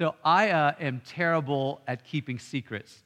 So 0.00 0.14
I 0.24 0.48
uh, 0.48 0.72
am 0.80 1.02
terrible 1.04 1.82
at 1.86 2.06
keeping 2.06 2.38
secrets. 2.38 3.02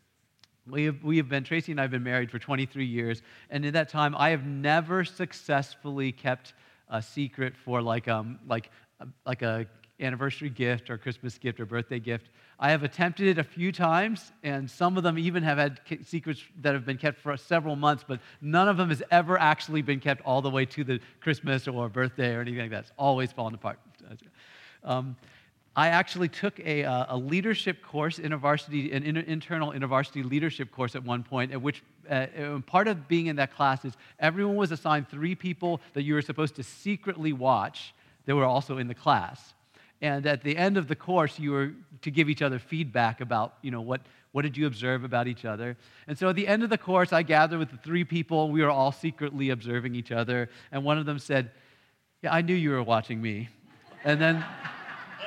We 0.64 0.84
have, 0.84 1.02
we 1.02 1.16
have 1.16 1.28
been, 1.28 1.42
Tracy 1.42 1.72
and 1.72 1.80
I 1.80 1.82
have 1.82 1.90
been 1.90 2.04
married 2.04 2.30
for 2.30 2.38
23 2.38 2.86
years, 2.86 3.20
and 3.50 3.64
in 3.64 3.74
that 3.74 3.88
time, 3.88 4.14
I 4.16 4.30
have 4.30 4.44
never 4.46 5.04
successfully 5.04 6.12
kept 6.12 6.54
a 6.88 7.02
secret 7.02 7.56
for 7.56 7.82
like, 7.82 8.06
um, 8.06 8.38
like, 8.46 8.70
like 9.26 9.42
a 9.42 9.66
anniversary 9.98 10.50
gift 10.50 10.88
or 10.88 10.96
Christmas 10.96 11.36
gift 11.36 11.58
or 11.58 11.66
birthday 11.66 11.98
gift. 11.98 12.28
I 12.60 12.70
have 12.70 12.84
attempted 12.84 13.26
it 13.26 13.38
a 13.38 13.44
few 13.44 13.72
times, 13.72 14.30
and 14.44 14.70
some 14.70 14.96
of 14.96 15.02
them 15.02 15.18
even 15.18 15.42
have 15.42 15.58
had 15.58 15.80
secrets 16.04 16.44
that 16.60 16.74
have 16.74 16.86
been 16.86 16.98
kept 16.98 17.18
for 17.18 17.36
several 17.36 17.74
months, 17.74 18.04
but 18.06 18.20
none 18.40 18.68
of 18.68 18.76
them 18.76 18.90
has 18.90 19.02
ever 19.10 19.36
actually 19.36 19.82
been 19.82 19.98
kept 19.98 20.22
all 20.24 20.40
the 20.40 20.50
way 20.50 20.64
to 20.66 20.84
the 20.84 21.00
Christmas 21.20 21.66
or 21.66 21.88
birthday 21.88 22.36
or 22.36 22.40
anything 22.40 22.60
like 22.60 22.70
that. 22.70 22.84
It's 22.84 22.92
always 22.96 23.32
fallen 23.32 23.54
apart. 23.54 23.80
Um, 24.84 25.16
I 25.76 25.88
actually 25.88 26.28
took 26.28 26.60
a, 26.60 26.84
uh, 26.84 27.06
a 27.08 27.16
leadership 27.16 27.82
course, 27.82 28.20
in 28.20 28.34
varsity, 28.36 28.92
an 28.92 29.04
internal 29.16 29.72
InterVarsity 29.72 30.28
leadership 30.28 30.70
course 30.70 30.94
at 30.94 31.04
one 31.04 31.24
point, 31.24 31.52
at 31.52 31.60
which 31.60 31.82
uh, 32.08 32.26
part 32.66 32.86
of 32.86 33.08
being 33.08 33.26
in 33.26 33.36
that 33.36 33.54
class 33.54 33.84
is 33.84 33.94
everyone 34.20 34.54
was 34.54 34.70
assigned 34.70 35.08
three 35.08 35.34
people 35.34 35.80
that 35.94 36.02
you 36.02 36.14
were 36.14 36.22
supposed 36.22 36.54
to 36.56 36.62
secretly 36.62 37.32
watch 37.32 37.92
that 38.26 38.36
were 38.36 38.44
also 38.44 38.78
in 38.78 38.86
the 38.86 38.94
class. 38.94 39.54
And 40.00 40.26
at 40.26 40.44
the 40.44 40.56
end 40.56 40.76
of 40.76 40.86
the 40.86 40.94
course, 40.94 41.38
you 41.38 41.50
were 41.50 41.72
to 42.02 42.10
give 42.10 42.28
each 42.28 42.42
other 42.42 42.58
feedback 42.58 43.20
about, 43.20 43.54
you 43.62 43.70
know, 43.70 43.80
what, 43.80 44.02
what 44.32 44.42
did 44.42 44.56
you 44.56 44.66
observe 44.66 45.02
about 45.02 45.26
each 45.26 45.44
other? 45.44 45.76
And 46.06 46.16
so 46.16 46.28
at 46.28 46.36
the 46.36 46.46
end 46.46 46.62
of 46.62 46.70
the 46.70 46.78
course, 46.78 47.12
I 47.12 47.22
gathered 47.22 47.58
with 47.58 47.70
the 47.70 47.78
three 47.78 48.04
people. 48.04 48.50
We 48.50 48.62
were 48.62 48.70
all 48.70 48.92
secretly 48.92 49.50
observing 49.50 49.94
each 49.94 50.12
other. 50.12 50.50
And 50.70 50.84
one 50.84 50.98
of 50.98 51.06
them 51.06 51.18
said, 51.18 51.50
Yeah, 52.22 52.32
I 52.32 52.42
knew 52.42 52.54
you 52.54 52.70
were 52.70 52.82
watching 52.82 53.20
me. 53.20 53.48
And 54.04 54.20
then 54.20 54.44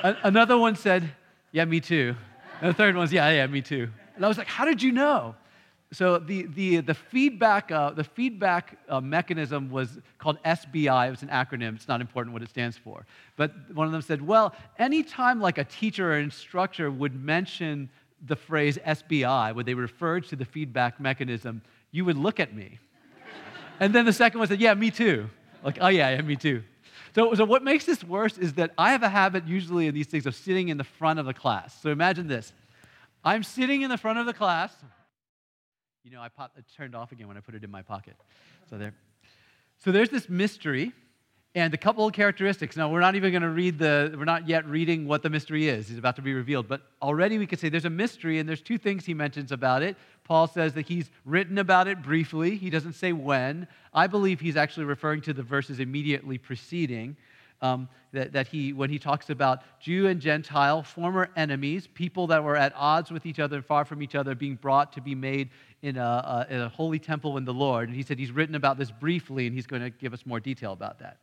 another 0.02 0.58
one 0.58 0.76
said, 0.76 1.10
Yeah, 1.52 1.64
me 1.64 1.80
too. 1.80 2.14
And 2.60 2.70
the 2.70 2.74
third 2.74 2.94
one 2.94 3.02
was, 3.02 3.12
Yeah, 3.12 3.30
yeah, 3.30 3.46
me 3.46 3.62
too. 3.62 3.88
And 4.16 4.24
I 4.24 4.28
was 4.28 4.38
like, 4.38 4.46
How 4.46 4.64
did 4.64 4.82
you 4.82 4.92
know? 4.92 5.34
So 5.90 6.18
the, 6.18 6.42
the, 6.42 6.80
the 6.80 6.92
feedback, 6.92 7.72
uh, 7.72 7.90
the 7.92 8.04
feedback 8.04 8.78
uh, 8.90 9.00
mechanism 9.00 9.70
was 9.70 9.98
called 10.18 10.42
SBI. 10.42 11.08
It 11.08 11.10
was 11.10 11.22
an 11.22 11.28
acronym. 11.28 11.76
It's 11.76 11.88
not 11.88 12.02
important 12.02 12.34
what 12.34 12.42
it 12.42 12.50
stands 12.50 12.76
for. 12.76 13.06
But 13.36 13.52
one 13.72 13.86
of 13.86 13.92
them 13.92 14.02
said, 14.02 14.20
well, 14.20 14.54
anytime 14.78 15.40
like 15.40 15.56
a 15.56 15.64
teacher 15.64 16.12
or 16.12 16.18
instructor 16.18 16.90
would 16.90 17.14
mention 17.14 17.88
the 18.26 18.36
phrase 18.36 18.76
SBI, 18.86 19.54
when 19.54 19.64
they 19.64 19.72
referred 19.72 20.26
to 20.26 20.36
the 20.36 20.44
feedback 20.44 21.00
mechanism, 21.00 21.62
you 21.90 22.04
would 22.04 22.18
look 22.18 22.38
at 22.38 22.54
me. 22.54 22.78
and 23.80 23.94
then 23.94 24.04
the 24.04 24.12
second 24.12 24.40
one 24.40 24.48
said, 24.48 24.60
yeah, 24.60 24.74
me 24.74 24.90
too. 24.90 25.30
Like, 25.62 25.78
oh 25.80 25.88
yeah, 25.88 26.10
yeah, 26.10 26.20
me 26.20 26.36
too. 26.36 26.62
So, 27.18 27.34
so 27.34 27.44
what 27.44 27.64
makes 27.64 27.84
this 27.84 28.04
worse 28.04 28.38
is 28.38 28.52
that 28.52 28.70
I 28.78 28.92
have 28.92 29.02
a 29.02 29.08
habit 29.08 29.44
usually 29.44 29.88
in 29.88 29.94
these 29.94 30.06
things 30.06 30.24
of 30.24 30.36
sitting 30.36 30.68
in 30.68 30.76
the 30.76 30.84
front 30.84 31.18
of 31.18 31.26
the 31.26 31.34
class. 31.34 31.76
So 31.82 31.90
imagine 31.90 32.28
this. 32.28 32.52
I'm 33.24 33.42
sitting 33.42 33.82
in 33.82 33.90
the 33.90 33.98
front 33.98 34.20
of 34.20 34.26
the 34.26 34.32
class. 34.32 34.72
You 36.04 36.12
know, 36.12 36.20
I 36.20 36.28
pop, 36.28 36.52
it 36.56 36.64
turned 36.76 36.94
off 36.94 37.10
again 37.10 37.26
when 37.26 37.36
I 37.36 37.40
put 37.40 37.56
it 37.56 37.64
in 37.64 37.72
my 37.72 37.82
pocket. 37.82 38.14
So 38.70 38.78
there. 38.78 38.94
So 39.78 39.90
there's 39.90 40.10
this 40.10 40.28
mystery 40.28 40.92
and 41.54 41.72
a 41.72 41.78
couple 41.78 42.06
of 42.06 42.12
characteristics. 42.12 42.76
Now, 42.76 42.90
we're 42.90 43.00
not 43.00 43.14
even 43.14 43.32
going 43.32 43.42
to 43.42 43.48
read 43.48 43.78
the, 43.78 44.14
we're 44.16 44.24
not 44.24 44.46
yet 44.46 44.66
reading 44.66 45.08
what 45.08 45.22
the 45.22 45.30
mystery 45.30 45.68
is. 45.68 45.88
It's 45.90 45.98
about 45.98 46.16
to 46.16 46.22
be 46.22 46.34
revealed. 46.34 46.68
But 46.68 46.82
already 47.00 47.38
we 47.38 47.46
could 47.46 47.58
say 47.58 47.68
there's 47.68 47.84
a 47.84 47.90
mystery, 47.90 48.38
and 48.38 48.48
there's 48.48 48.60
two 48.60 48.78
things 48.78 49.06
he 49.06 49.14
mentions 49.14 49.50
about 49.50 49.82
it. 49.82 49.96
Paul 50.24 50.46
says 50.46 50.74
that 50.74 50.86
he's 50.86 51.10
written 51.24 51.58
about 51.58 51.88
it 51.88 52.02
briefly. 52.02 52.56
He 52.56 52.68
doesn't 52.68 52.92
say 52.92 53.12
when. 53.12 53.66
I 53.94 54.06
believe 54.06 54.40
he's 54.40 54.56
actually 54.56 54.84
referring 54.84 55.22
to 55.22 55.32
the 55.32 55.42
verses 55.42 55.80
immediately 55.80 56.36
preceding 56.36 57.16
um, 57.60 57.88
that, 58.12 58.32
that 58.32 58.46
he, 58.46 58.72
when 58.72 58.90
he 58.90 58.98
talks 58.98 59.30
about 59.30 59.62
Jew 59.80 60.06
and 60.06 60.20
Gentile, 60.20 60.82
former 60.82 61.30
enemies, 61.34 61.86
people 61.86 62.26
that 62.28 62.44
were 62.44 62.56
at 62.56 62.72
odds 62.76 63.10
with 63.10 63.26
each 63.26 63.38
other 63.38 63.56
and 63.56 63.64
far 63.64 63.84
from 63.84 64.02
each 64.02 64.14
other, 64.14 64.34
being 64.34 64.54
brought 64.54 64.92
to 64.92 65.00
be 65.00 65.14
made 65.14 65.50
in 65.82 65.96
a, 65.96 66.00
a, 66.00 66.46
in 66.50 66.60
a 66.60 66.68
holy 66.68 66.98
temple 66.98 67.36
in 67.36 67.44
the 67.44 67.54
Lord. 67.54 67.88
And 67.88 67.96
he 67.96 68.02
said 68.02 68.18
he's 68.18 68.32
written 68.32 68.54
about 68.54 68.78
this 68.78 68.90
briefly, 68.90 69.46
and 69.46 69.54
he's 69.54 69.66
going 69.66 69.82
to 69.82 69.90
give 69.90 70.12
us 70.12 70.24
more 70.26 70.40
detail 70.40 70.72
about 70.72 70.98
that. 71.00 71.16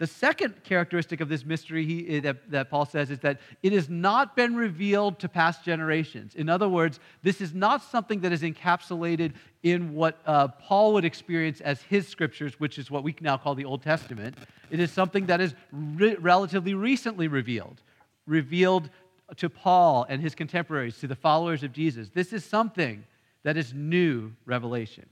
The 0.00 0.06
second 0.06 0.64
characteristic 0.64 1.20
of 1.20 1.28
this 1.28 1.44
mystery 1.44 1.84
he, 1.84 2.08
eh, 2.08 2.20
that, 2.20 2.50
that, 2.50 2.70
Paul 2.70 2.86
says 2.86 3.10
is 3.10 3.18
that 3.18 3.38
it 3.62 3.74
has 3.74 3.90
not 3.90 4.34
been 4.34 4.56
revealed 4.56 5.18
to 5.18 5.28
past 5.28 5.62
generations. 5.62 6.34
In 6.34 6.48
other 6.48 6.70
words, 6.70 7.00
this 7.22 7.42
is 7.42 7.52
not 7.52 7.82
something 7.82 8.20
that 8.20 8.32
is 8.32 8.40
encapsulated 8.40 9.34
in 9.62 9.92
what 9.92 10.18
uh, 10.24 10.48
Paul 10.48 10.94
would 10.94 11.04
experience 11.04 11.60
as 11.60 11.82
his 11.82 12.08
scriptures, 12.08 12.58
which 12.58 12.78
is 12.78 12.90
what 12.90 13.04
we 13.04 13.14
now 13.20 13.36
call 13.36 13.54
the 13.54 13.66
Old 13.66 13.82
Testament. 13.82 14.38
It 14.70 14.80
is 14.80 14.90
something 14.90 15.26
that 15.26 15.38
is 15.38 15.54
re- 15.70 16.14
relatively 16.14 16.72
recently 16.72 17.28
revealed, 17.28 17.82
revealed 18.26 18.88
to 19.36 19.50
Paul 19.50 20.06
and 20.08 20.22
his 20.22 20.34
contemporaries, 20.34 20.96
to 21.00 21.08
the 21.08 21.14
followers 21.14 21.62
of 21.62 21.74
Jesus. 21.74 22.08
This 22.08 22.32
is 22.32 22.42
something 22.42 23.04
that 23.42 23.58
is 23.58 23.74
new 23.74 24.32
revelation. 24.46 25.04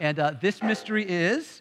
And 0.00 0.18
uh, 0.18 0.32
this 0.40 0.62
mystery 0.62 1.04
is 1.06 1.60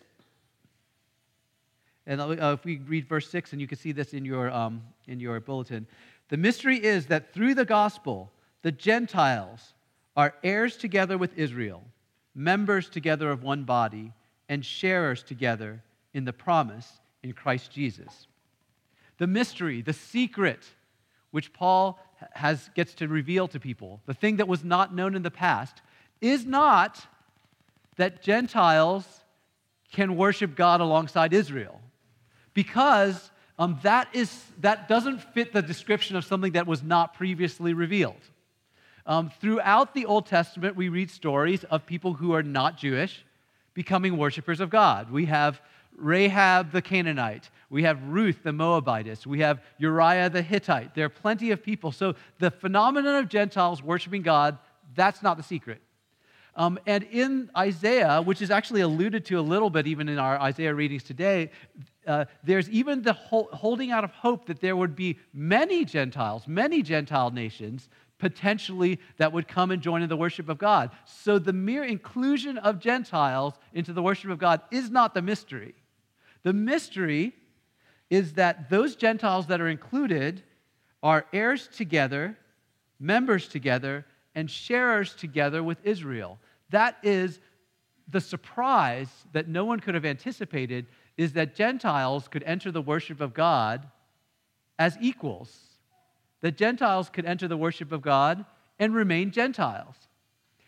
and 2.08 2.22
uh, 2.22 2.56
if 2.58 2.64
we 2.64 2.78
read 2.78 3.08
verse 3.08 3.30
6, 3.30 3.52
and 3.52 3.62
you 3.62 3.68
can 3.68 3.78
see 3.78 3.92
this 3.92 4.14
in 4.14 4.26
your, 4.26 4.52
um, 4.52 4.84
in 5.08 5.20
your 5.20 5.40
bulletin. 5.40 5.88
The 6.30 6.38
mystery 6.38 6.84
is 6.84 7.08
that 7.08 7.34
through 7.34 7.56
the 7.56 7.66
gospel, 7.66 8.32
the 8.62 8.72
Gentiles 8.72 9.74
are 10.16 10.36
heirs 10.44 10.78
together 10.78 11.18
with 11.18 11.38
Israel, 11.38 11.84
members 12.36 12.90
together 12.90 13.32
of 13.32 13.44
one 13.44 13.64
body, 13.64 14.14
and 14.50 14.64
sharers 14.64 15.24
together 15.24 15.82
in 16.14 16.26
the 16.26 16.34
promise 16.34 17.00
in 17.24 17.34
Christ 17.34 17.72
Jesus. 17.72 18.28
The 19.18 19.28
mystery, 19.28 19.82
the 19.82 19.94
secret, 19.94 20.64
which 21.32 21.54
Paul 21.54 22.00
has, 22.34 22.70
gets 22.76 22.94
to 22.96 23.08
reveal 23.08 23.48
to 23.48 23.60
people, 23.60 24.02
the 24.06 24.14
thing 24.14 24.38
that 24.38 24.48
was 24.48 24.64
not 24.64 24.94
known 24.94 25.16
in 25.16 25.24
the 25.24 25.32
past, 25.32 25.82
is 26.22 26.46
not 26.46 27.06
that 27.98 28.22
Gentiles 28.22 29.06
can 29.92 30.16
worship 30.16 30.56
God 30.56 30.82
alongside 30.82 31.34
Israel 31.34 31.82
because 32.56 33.30
um, 33.60 33.78
that, 33.84 34.08
is, 34.14 34.44
that 34.62 34.88
doesn't 34.88 35.20
fit 35.20 35.54
the 35.54 35.62
description 35.62 36.16
of 36.16 36.26
something 36.26 36.54
that 36.54 36.66
was 36.66 36.82
not 36.82 37.14
previously 37.14 37.76
revealed. 37.76 38.16
Um, 39.06 39.32
throughout 39.40 39.94
the 39.94 40.08
Old 40.08 40.26
Testament, 40.26 40.76
we 40.76 40.90
read 40.90 41.12
stories 41.12 41.64
of 41.66 41.86
people 41.86 42.14
who 42.14 42.34
are 42.34 42.42
not 42.42 42.78
Jewish 42.78 43.24
becoming 43.76 44.18
worshipers 44.18 44.60
of 44.60 44.72
God. 44.72 45.12
We 45.12 45.26
have 45.26 45.62
Rahab 45.96 46.72
the 46.72 46.82
Canaanite. 46.82 47.50
We 47.70 47.84
have 47.84 48.02
Ruth 48.04 48.42
the 48.44 48.52
Moabitess. 48.52 49.28
We 49.28 49.40
have 49.42 49.62
Uriah 49.78 50.30
the 50.30 50.42
Hittite. 50.42 50.96
There 50.96 51.06
are 51.06 51.10
plenty 51.10 51.52
of 51.52 51.62
people. 51.62 51.92
So 51.92 52.16
the 52.40 52.50
phenomenon 52.50 53.16
of 53.16 53.30
Gentiles 53.30 53.84
worshiping 53.84 54.24
God, 54.24 54.58
that's 54.96 55.22
not 55.22 55.38
the 55.38 55.44
secret. 55.44 55.82
Um, 56.56 56.80
and 56.86 57.04
in 57.04 57.50
Isaiah, 57.56 58.22
which 58.22 58.42
is 58.42 58.50
actually 58.50 58.82
alluded 58.82 59.26
to 59.26 59.40
a 59.40 59.42
little 59.42 59.70
bit 59.70 59.88
even 59.88 60.08
in 60.08 60.18
our 60.18 60.40
Isaiah 60.40 60.74
readings 60.74 61.04
today, 61.04 61.52
uh, 62.08 62.26
there's 62.44 62.70
even 62.70 63.02
the 63.02 63.14
holding 63.14 63.92
out 63.92 64.04
of 64.04 64.12
hope 64.12 64.46
that 64.48 64.62
there 64.62 64.76
would 64.76 64.96
be 64.96 65.18
many 65.34 65.86
Gentiles, 65.86 66.48
many 66.48 66.82
Gentile 66.82 67.32
nations 67.32 67.90
potentially 68.18 69.00
that 69.18 69.34
would 69.34 69.48
come 69.48 69.72
and 69.72 69.82
join 69.82 70.02
in 70.02 70.10
the 70.10 70.18
worship 70.18 70.50
of 70.50 70.58
God. 70.58 70.92
So 71.06 71.38
the 71.38 71.54
mere 71.54 71.84
inclusion 71.84 72.58
of 72.58 72.80
Gentiles 72.80 73.54
into 73.74 73.94
the 73.94 74.02
worship 74.02 74.32
of 74.32 74.40
God 74.40 74.62
is 74.72 74.90
not 74.90 75.14
the 75.14 75.22
mystery. 75.22 75.76
The 76.44 76.54
mystery 76.54 77.34
is 78.10 78.34
that 78.34 78.70
those 78.70 78.96
Gentiles 78.96 79.48
that 79.48 79.60
are 79.60 79.68
included 79.68 80.44
are 81.04 81.26
heirs 81.34 81.68
together, 81.68 82.38
members 83.00 83.48
together, 83.48 84.06
and 84.34 84.50
sharers 84.50 85.14
together 85.14 85.64
with 85.64 85.78
Israel. 85.84 86.40
That 86.70 86.98
is 87.04 87.40
the 88.08 88.22
surprise 88.22 89.10
that 89.34 89.48
no 89.48 89.66
one 89.66 89.80
could 89.80 89.96
have 89.96 90.06
anticipated 90.06 90.86
is 91.18 91.34
that 91.34 91.56
Gentiles 91.56 92.28
could 92.28 92.44
enter 92.44 92.72
the 92.72 92.82
worship 92.82 93.22
of 93.22 93.34
God 93.34 93.88
as 94.78 94.98
equals. 95.00 95.58
That 96.42 96.58
Gentiles 96.58 97.10
could 97.10 97.26
enter 97.26 97.48
the 97.48 97.58
worship 97.58 97.92
of 97.92 98.02
God 98.02 98.46
and 98.80 98.94
remain 98.94 99.32
Gentiles. 99.32 99.96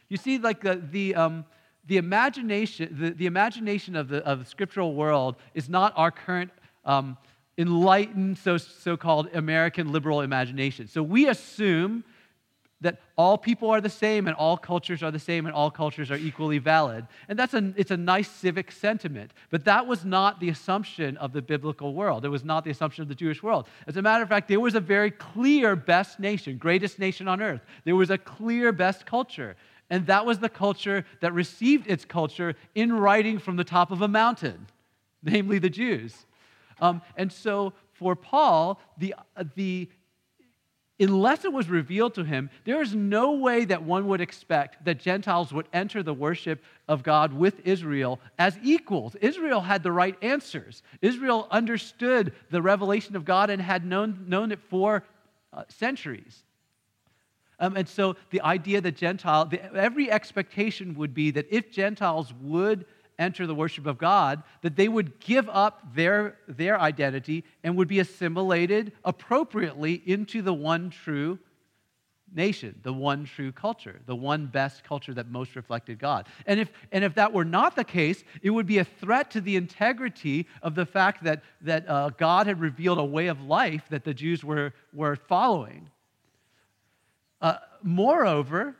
You 0.09 0.17
see, 0.17 0.37
like 0.37 0.61
the, 0.61 0.75
the, 0.75 1.15
um, 1.15 1.45
the 1.85 1.97
imagination, 1.97 2.97
the, 2.99 3.11
the 3.11 3.25
imagination 3.25 3.95
of 3.95 4.07
the, 4.07 4.25
of 4.25 4.39
the 4.39 4.45
scriptural 4.45 4.93
world 4.93 5.35
is 5.53 5.67
not 5.67 5.93
our 5.95 6.11
current 6.11 6.51
um, 6.85 7.17
enlightened, 7.57 8.37
so, 8.37 8.57
so-called 8.57 9.29
American 9.33 9.91
liberal 9.91 10.21
imagination. 10.21 10.87
So 10.87 11.03
we 11.03 11.27
assume 11.27 12.03
that 12.81 12.99
all 13.17 13.37
people 13.37 13.71
are 13.71 13.81
the 13.81 13.89
same 13.89 14.27
and 14.27 14.35
all 14.35 14.55
cultures 14.55 15.01
are 15.01 15.09
the 15.09 15.19
same 15.19 15.47
and 15.47 15.55
all 15.55 15.71
cultures 15.71 16.11
are 16.11 16.17
equally 16.17 16.59
valid. 16.59 17.07
And 17.27 17.37
that's 17.37 17.55
a, 17.55 17.73
it's 17.75 17.89
a 17.89 17.97
nice 17.97 18.29
civic 18.29 18.71
sentiment. 18.71 19.31
But 19.49 19.65
that 19.65 19.87
was 19.87 20.05
not 20.05 20.39
the 20.39 20.49
assumption 20.49 21.17
of 21.17 21.33
the 21.33 21.41
biblical 21.41 21.95
world. 21.95 22.23
It 22.23 22.29
was 22.29 22.43
not 22.43 22.63
the 22.63 22.69
assumption 22.69 23.01
of 23.01 23.07
the 23.07 23.15
Jewish 23.15 23.41
world. 23.41 23.67
As 23.87 23.97
a 23.97 24.01
matter 24.01 24.23
of 24.23 24.29
fact, 24.29 24.47
there 24.47 24.59
was 24.59 24.75
a 24.75 24.79
very 24.79 25.09
clear 25.09 25.75
best 25.75 26.19
nation, 26.19 26.57
greatest 26.57 26.99
nation 26.99 27.27
on 27.27 27.41
earth. 27.41 27.61
There 27.83 27.95
was 27.95 28.11
a 28.11 28.17
clear 28.17 28.71
best 28.71 29.07
culture. 29.07 29.55
And 29.89 30.05
that 30.07 30.25
was 30.25 30.37
the 30.37 30.49
culture 30.49 31.05
that 31.21 31.33
received 31.33 31.87
its 31.87 32.05
culture 32.05 32.55
in 32.75 32.93
writing 32.93 33.39
from 33.39 33.55
the 33.55 33.63
top 33.63 33.89
of 33.89 34.01
a 34.03 34.07
mountain, 34.07 34.67
namely 35.23 35.57
the 35.57 35.69
Jews. 35.69 36.25
Um, 36.79 37.01
and 37.15 37.31
so 37.31 37.73
for 37.93 38.15
Paul, 38.15 38.79
the, 38.99 39.15
the 39.55 39.89
unless 40.99 41.45
it 41.45 41.53
was 41.53 41.69
revealed 41.69 42.15
to 42.15 42.23
him, 42.23 42.49
there 42.65 42.81
is 42.81 42.95
no 42.95 43.33
way 43.33 43.65
that 43.65 43.83
one 43.83 44.07
would 44.07 44.21
expect 44.21 44.83
that 44.85 44.99
Gentiles 44.99 45.53
would 45.53 45.67
enter 45.71 46.01
the 46.01 46.13
worship 46.13 46.63
of 46.87 47.03
God 47.03 47.33
with 47.33 47.65
Israel 47.65 48.19
as 48.39 48.57
equals. 48.63 49.15
Israel 49.15 49.61
had 49.61 49.83
the 49.83 49.91
right 49.91 50.15
answers. 50.23 50.81
Israel 51.01 51.47
understood 51.51 52.33
the 52.49 52.61
revelation 52.61 53.15
of 53.15 53.25
God 53.25 53.49
and 53.49 53.61
had 53.61 53.85
known, 53.85 54.25
known 54.27 54.51
it 54.51 54.59
for 54.69 55.03
uh, 55.53 55.63
centuries. 55.67 56.43
Um, 57.59 57.75
and 57.75 57.87
so 57.87 58.15
the 58.29 58.41
idea 58.41 58.81
that 58.81 58.95
Gentile, 58.95 59.45
the, 59.45 59.63
every 59.73 60.11
expectation 60.11 60.95
would 60.95 61.13
be 61.13 61.31
that 61.31 61.47
if 61.49 61.71
Gentiles 61.71 62.33
would 62.41 62.85
enter 63.19 63.47
the 63.47 63.55
worship 63.55 63.85
of 63.85 63.97
God, 63.97 64.43
that 64.61 64.75
they 64.75 64.87
would 64.87 65.19
give 65.19 65.49
up 65.49 65.95
their, 65.95 66.37
their 66.47 66.79
identity 66.79 67.43
and 67.63 67.75
would 67.75 67.87
be 67.87 67.99
assimilated 67.99 68.91
appropriately 69.03 70.01
into 70.05 70.41
the 70.41 70.53
one 70.53 70.89
true 70.89 71.39
nation, 72.33 72.77
the 72.83 72.93
one 72.93 73.25
true 73.25 73.51
culture, 73.51 74.01
the 74.05 74.15
one 74.15 74.47
best 74.47 74.83
culture 74.83 75.13
that 75.13 75.29
most 75.29 75.55
reflected 75.55 75.97
God. 75.97 76.27
And 76.45 76.59
if, 76.59 76.69
and 76.91 77.03
if 77.03 77.15
that 77.15 77.33
were 77.33 77.45
not 77.45 77.75
the 77.75 77.83
case, 77.83 78.23
it 78.41 78.49
would 78.49 78.65
be 78.65 78.79
a 78.79 78.83
threat 78.83 79.31
to 79.31 79.41
the 79.41 79.55
integrity 79.55 80.47
of 80.61 80.75
the 80.75 80.85
fact 80.85 81.23
that, 81.23 81.43
that 81.61 81.89
uh, 81.89 82.09
God 82.17 82.47
had 82.47 82.59
revealed 82.59 82.99
a 82.99 83.05
way 83.05 83.27
of 83.27 83.41
life 83.41 83.85
that 83.89 84.03
the 84.03 84.13
Jews 84.13 84.43
were, 84.43 84.73
were 84.93 85.15
following. 85.15 85.89
Uh, 87.41 87.55
moreover, 87.81 88.75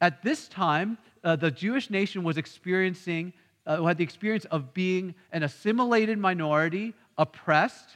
at 0.00 0.22
this 0.22 0.48
time, 0.48 0.98
uh, 1.24 1.36
the 1.36 1.50
Jewish 1.50 1.90
nation 1.90 2.22
was 2.22 2.36
experiencing 2.36 3.32
uh, 3.68 3.76
who 3.76 3.86
had 3.86 3.98
the 3.98 4.02
experience 4.02 4.46
of 4.46 4.72
being 4.72 5.14
an 5.30 5.42
assimilated 5.42 6.18
minority, 6.18 6.94
oppressed 7.18 7.90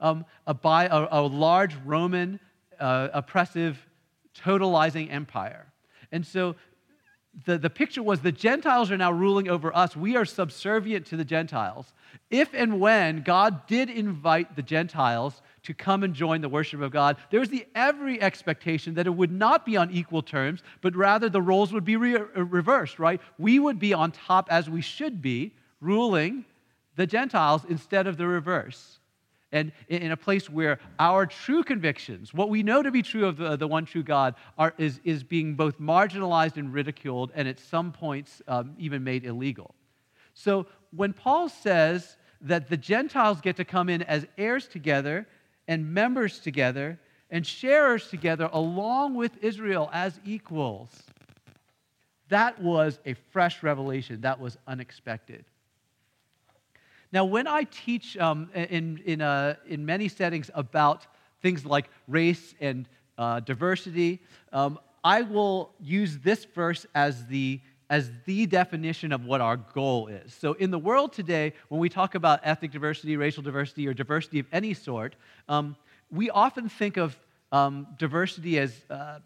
um, 0.00 0.24
by 0.60 0.86
a, 0.86 1.06
a, 1.12 1.22
large 1.22 1.74
Roman 1.84 2.40
uh, 2.80 3.08
oppressive, 3.12 3.78
totalizing 4.36 5.10
empire. 5.12 5.72
And 6.10 6.26
so 6.26 6.56
the, 7.44 7.58
the 7.58 7.70
picture 7.70 8.02
was 8.02 8.20
the 8.20 8.32
Gentiles 8.32 8.90
are 8.90 8.96
now 8.96 9.12
ruling 9.12 9.48
over 9.48 9.74
us. 9.74 9.96
We 9.96 10.16
are 10.16 10.24
subservient 10.24 11.06
to 11.06 11.16
the 11.16 11.24
Gentiles. 11.24 11.92
If 12.28 12.52
and 12.52 12.80
when 12.80 13.22
God 13.22 13.66
did 13.68 13.88
invite 13.88 14.56
the 14.56 14.62
Gentiles 14.62 15.40
to 15.68 15.74
come 15.74 16.02
and 16.02 16.14
join 16.14 16.40
the 16.40 16.48
worship 16.48 16.80
of 16.80 16.90
God, 16.90 17.18
there 17.30 17.40
was 17.40 17.50
the 17.50 17.66
every 17.74 18.20
expectation 18.22 18.94
that 18.94 19.06
it 19.06 19.14
would 19.14 19.30
not 19.30 19.66
be 19.66 19.76
on 19.76 19.90
equal 19.90 20.22
terms, 20.22 20.62
but 20.80 20.96
rather 20.96 21.28
the 21.28 21.42
roles 21.42 21.74
would 21.74 21.84
be 21.84 21.96
re- 21.96 22.16
uh, 22.16 22.42
reversed, 22.42 22.98
right? 22.98 23.20
We 23.38 23.58
would 23.58 23.78
be 23.78 23.92
on 23.92 24.12
top 24.12 24.48
as 24.50 24.70
we 24.70 24.80
should 24.80 25.20
be, 25.20 25.54
ruling 25.82 26.46
the 26.96 27.06
Gentiles 27.06 27.66
instead 27.68 28.06
of 28.06 28.16
the 28.16 28.26
reverse. 28.26 28.98
And 29.52 29.72
in 29.88 30.10
a 30.10 30.16
place 30.16 30.48
where 30.48 30.80
our 30.98 31.26
true 31.26 31.62
convictions, 31.62 32.32
what 32.32 32.48
we 32.48 32.62
know 32.62 32.82
to 32.82 32.90
be 32.90 33.02
true 33.02 33.26
of 33.26 33.36
the, 33.36 33.56
the 33.56 33.68
one 33.68 33.84
true 33.84 34.02
God, 34.02 34.36
are, 34.56 34.72
is, 34.78 35.00
is 35.04 35.22
being 35.22 35.54
both 35.54 35.78
marginalized 35.78 36.56
and 36.56 36.72
ridiculed, 36.72 37.30
and 37.34 37.46
at 37.46 37.60
some 37.60 37.92
points 37.92 38.40
um, 38.48 38.74
even 38.78 39.04
made 39.04 39.26
illegal. 39.26 39.74
So 40.32 40.64
when 40.96 41.12
Paul 41.12 41.50
says 41.50 42.16
that 42.40 42.70
the 42.70 42.76
Gentiles 42.78 43.42
get 43.42 43.56
to 43.56 43.66
come 43.66 43.90
in 43.90 44.02
as 44.02 44.26
heirs 44.38 44.66
together, 44.66 45.26
and 45.68 45.94
members 45.94 46.40
together 46.40 46.98
and 47.30 47.46
sharers 47.46 48.08
together 48.08 48.48
along 48.52 49.14
with 49.14 49.32
Israel 49.44 49.90
as 49.92 50.18
equals. 50.24 50.88
That 52.30 52.60
was 52.60 52.98
a 53.06 53.14
fresh 53.14 53.62
revelation. 53.62 54.22
That 54.22 54.40
was 54.40 54.58
unexpected. 54.66 55.44
Now, 57.12 57.24
when 57.24 57.46
I 57.46 57.64
teach 57.64 58.18
um, 58.18 58.50
in, 58.54 59.00
in, 59.04 59.22
uh, 59.22 59.54
in 59.66 59.86
many 59.86 60.08
settings 60.08 60.50
about 60.54 61.06
things 61.40 61.64
like 61.64 61.88
race 62.06 62.54
and 62.60 62.86
uh, 63.16 63.40
diversity, 63.40 64.20
um, 64.52 64.78
I 65.02 65.22
will 65.22 65.70
use 65.80 66.18
this 66.18 66.44
verse 66.44 66.84
as 66.94 67.26
the 67.26 67.60
as 67.90 68.10
the 68.26 68.46
definition 68.46 69.12
of 69.12 69.24
what 69.24 69.40
our 69.40 69.56
goal 69.56 70.08
is. 70.08 70.34
So, 70.34 70.52
in 70.54 70.70
the 70.70 70.78
world 70.78 71.12
today, 71.12 71.54
when 71.68 71.80
we 71.80 71.88
talk 71.88 72.14
about 72.14 72.40
ethnic 72.42 72.70
diversity, 72.70 73.16
racial 73.16 73.42
diversity, 73.42 73.86
or 73.88 73.94
diversity 73.94 74.38
of 74.38 74.46
any 74.52 74.74
sort, 74.74 75.16
um, 75.48 75.76
we 76.10 76.30
often 76.30 76.68
think 76.68 76.96
of 76.96 77.18
um, 77.50 77.86
diversity 77.98 78.58
as 78.58 78.74
uh, 78.90 79.20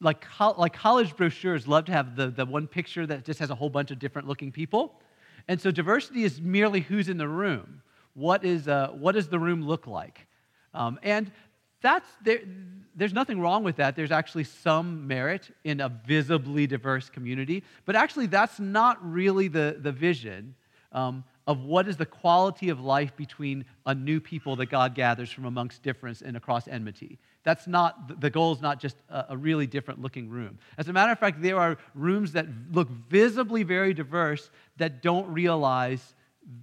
like, 0.00 0.24
co- 0.38 0.54
like 0.56 0.72
college 0.72 1.16
brochures 1.16 1.66
love 1.66 1.86
to 1.86 1.92
have 1.92 2.16
the, 2.16 2.28
the 2.28 2.46
one 2.46 2.66
picture 2.66 3.06
that 3.06 3.24
just 3.24 3.40
has 3.40 3.50
a 3.50 3.54
whole 3.54 3.70
bunch 3.70 3.90
of 3.90 3.98
different 3.98 4.28
looking 4.28 4.52
people. 4.52 5.00
And 5.48 5.60
so, 5.60 5.70
diversity 5.70 6.22
is 6.22 6.40
merely 6.40 6.80
who's 6.80 7.08
in 7.08 7.18
the 7.18 7.28
room. 7.28 7.82
What, 8.14 8.44
is, 8.44 8.68
uh, 8.68 8.90
what 8.92 9.12
does 9.12 9.28
the 9.28 9.38
room 9.38 9.66
look 9.66 9.86
like? 9.86 10.26
Um, 10.74 10.98
and 11.02 11.30
that's 11.80 12.08
there, 12.22 12.40
there's 12.94 13.12
nothing 13.12 13.40
wrong 13.40 13.64
with 13.64 13.76
that. 13.76 13.96
There's 13.96 14.10
actually 14.10 14.44
some 14.44 15.06
merit 15.06 15.50
in 15.64 15.80
a 15.80 15.88
visibly 15.88 16.66
diverse 16.66 17.08
community, 17.08 17.62
but 17.84 17.96
actually, 17.96 18.26
that's 18.26 18.60
not 18.60 18.98
really 19.02 19.48
the, 19.48 19.78
the 19.80 19.92
vision 19.92 20.54
um, 20.92 21.24
of 21.46 21.64
what 21.64 21.88
is 21.88 21.96
the 21.96 22.06
quality 22.06 22.68
of 22.68 22.80
life 22.80 23.16
between 23.16 23.64
a 23.86 23.94
new 23.94 24.20
people 24.20 24.56
that 24.56 24.66
God 24.66 24.94
gathers 24.94 25.30
from 25.30 25.44
amongst 25.46 25.82
difference 25.82 26.22
and 26.22 26.36
across 26.36 26.68
enmity. 26.68 27.18
That's 27.42 27.66
not, 27.66 28.20
the 28.20 28.30
goal 28.30 28.52
is 28.52 28.60
not 28.60 28.80
just 28.80 28.96
a, 29.08 29.26
a 29.30 29.36
really 29.36 29.66
different 29.66 30.02
looking 30.02 30.28
room. 30.28 30.58
As 30.76 30.88
a 30.88 30.92
matter 30.92 31.10
of 31.10 31.18
fact, 31.18 31.40
there 31.40 31.58
are 31.58 31.78
rooms 31.94 32.32
that 32.32 32.46
look 32.72 32.88
visibly 33.08 33.62
very 33.62 33.94
diverse 33.94 34.50
that 34.76 35.02
don't 35.02 35.32
realize 35.32 36.14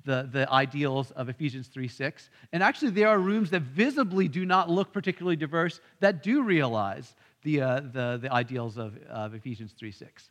the, 0.05 0.29
the 0.31 0.51
ideals 0.51 1.11
of 1.11 1.29
Ephesians 1.29 1.67
3 1.67 1.87
6. 1.87 2.29
And 2.51 2.63
actually, 2.63 2.91
there 2.91 3.09
are 3.09 3.19
rooms 3.19 3.49
that 3.51 3.61
visibly 3.61 4.27
do 4.27 4.45
not 4.45 4.69
look 4.69 4.91
particularly 4.91 5.35
diverse 5.35 5.79
that 5.99 6.23
do 6.23 6.43
realize 6.43 7.15
the, 7.43 7.61
uh, 7.61 7.79
the, 7.79 8.19
the 8.21 8.31
ideals 8.31 8.77
of, 8.77 8.97
of 9.09 9.33
Ephesians 9.33 9.73
3 9.77 9.91
6. 9.91 10.29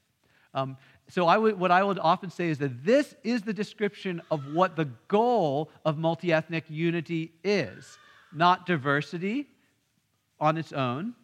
Um, 0.55 0.77
so, 1.09 1.25
what 1.55 1.71
I 1.71 1.83
would 1.83 1.99
often 1.99 2.31
say 2.31 2.49
is 2.49 2.59
that 2.59 2.85
this 2.85 3.15
is 3.23 3.43
the 3.43 3.53
description 3.53 4.23
of 4.31 4.55
what 4.55 4.75
the 4.75 4.87
goal 5.09 5.71
of 5.85 5.99
multi 5.99 6.33
ethnic 6.33 6.65
unity 6.69 7.33
is 7.45 7.99
not 8.33 8.67
diversity 8.67 9.47
on 10.41 10.57
its 10.57 10.73
own, 10.73 11.15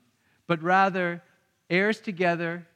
but 0.47 0.63
rather 0.63 1.23
heirs 1.69 2.01
together, 2.01 2.67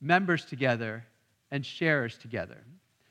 members 0.00 0.44
together, 0.44 1.04
and 1.50 1.64
sharers 1.64 2.16
together. 2.16 2.64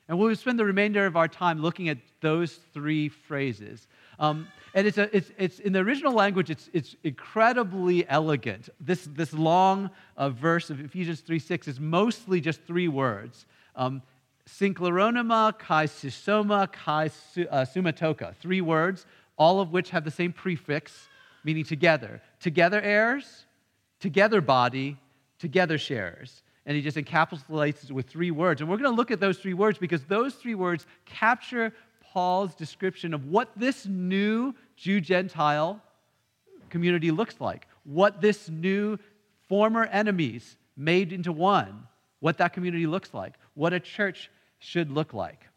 And 0.07 0.19
we'll 0.19 0.35
spend 0.35 0.59
the 0.59 0.65
remainder 0.65 1.05
of 1.05 1.15
our 1.15 1.27
time 1.27 1.61
looking 1.61 1.89
at 1.89 1.97
those 2.21 2.59
three 2.73 3.09
phrases. 3.09 3.88
Um, 4.19 4.47
and 4.73 4.85
it's, 4.85 4.97
a, 4.97 5.15
it's, 5.15 5.31
it's, 5.38 5.59
in 5.59 5.73
the 5.73 5.79
original 5.79 6.13
language, 6.13 6.50
it's, 6.50 6.69
it's 6.73 6.95
incredibly 7.03 8.07
elegant. 8.09 8.69
This, 8.79 9.07
this 9.13 9.33
long 9.33 9.89
uh, 10.17 10.29
verse 10.29 10.69
of 10.69 10.79
Ephesians 10.79 11.22
3 11.22 11.39
6 11.39 11.67
is 11.67 11.79
mostly 11.79 12.41
just 12.41 12.62
three 12.63 12.88
words 12.88 13.45
um, 13.75 14.01
synkleronema, 14.48 15.57
kai 15.57 15.86
sisoma, 15.86 16.72
kai 16.72 17.05
uh, 17.05 17.65
sumatoka. 17.65 18.36
Three 18.36 18.62
words, 18.62 19.05
all 19.38 19.62
of 19.62 19.72
which 19.72 19.89
have 19.91 20.03
the 20.03 20.12
same 20.12 20.33
prefix, 20.33 21.07
meaning 21.43 21.63
together. 21.63 22.22
Together 22.39 22.81
heirs, 22.81 23.45
together 24.00 24.41
body, 24.41 24.98
together 25.39 25.77
sharers 25.77 26.43
and 26.65 26.75
he 26.75 26.82
just 26.82 26.98
encapsulates 26.98 27.84
it 27.84 27.91
with 27.91 28.08
three 28.08 28.32
words. 28.32 28.62
And 28.62 28.70
we're 28.70 28.77
going 28.77 28.91
to 28.91 28.96
look 28.96 29.12
at 29.12 29.20
those 29.20 29.38
three 29.38 29.53
words 29.53 29.77
because 29.77 30.03
those 30.03 30.36
three 30.36 30.55
words 30.55 30.86
capture 31.05 31.74
Paul's 32.01 32.55
description 32.55 33.13
of 33.13 33.25
what 33.25 33.50
this 33.55 33.86
new 33.86 34.53
Jew 34.77 35.01
Gentile 35.01 35.82
community 36.70 37.12
looks 37.12 37.41
like, 37.41 37.67
what 37.84 38.22
this 38.22 38.50
new 38.50 38.98
former 39.50 39.86
enemies 39.86 40.58
made 40.77 41.12
into 41.12 41.32
one, 41.32 41.88
what 42.20 42.38
that 42.38 42.53
community 42.53 42.88
looks 42.88 43.13
like, 43.13 43.34
what 43.53 43.74
a 43.74 43.79
church 43.79 44.29
should 44.60 44.91
look 44.91 45.13
like. 45.13 45.48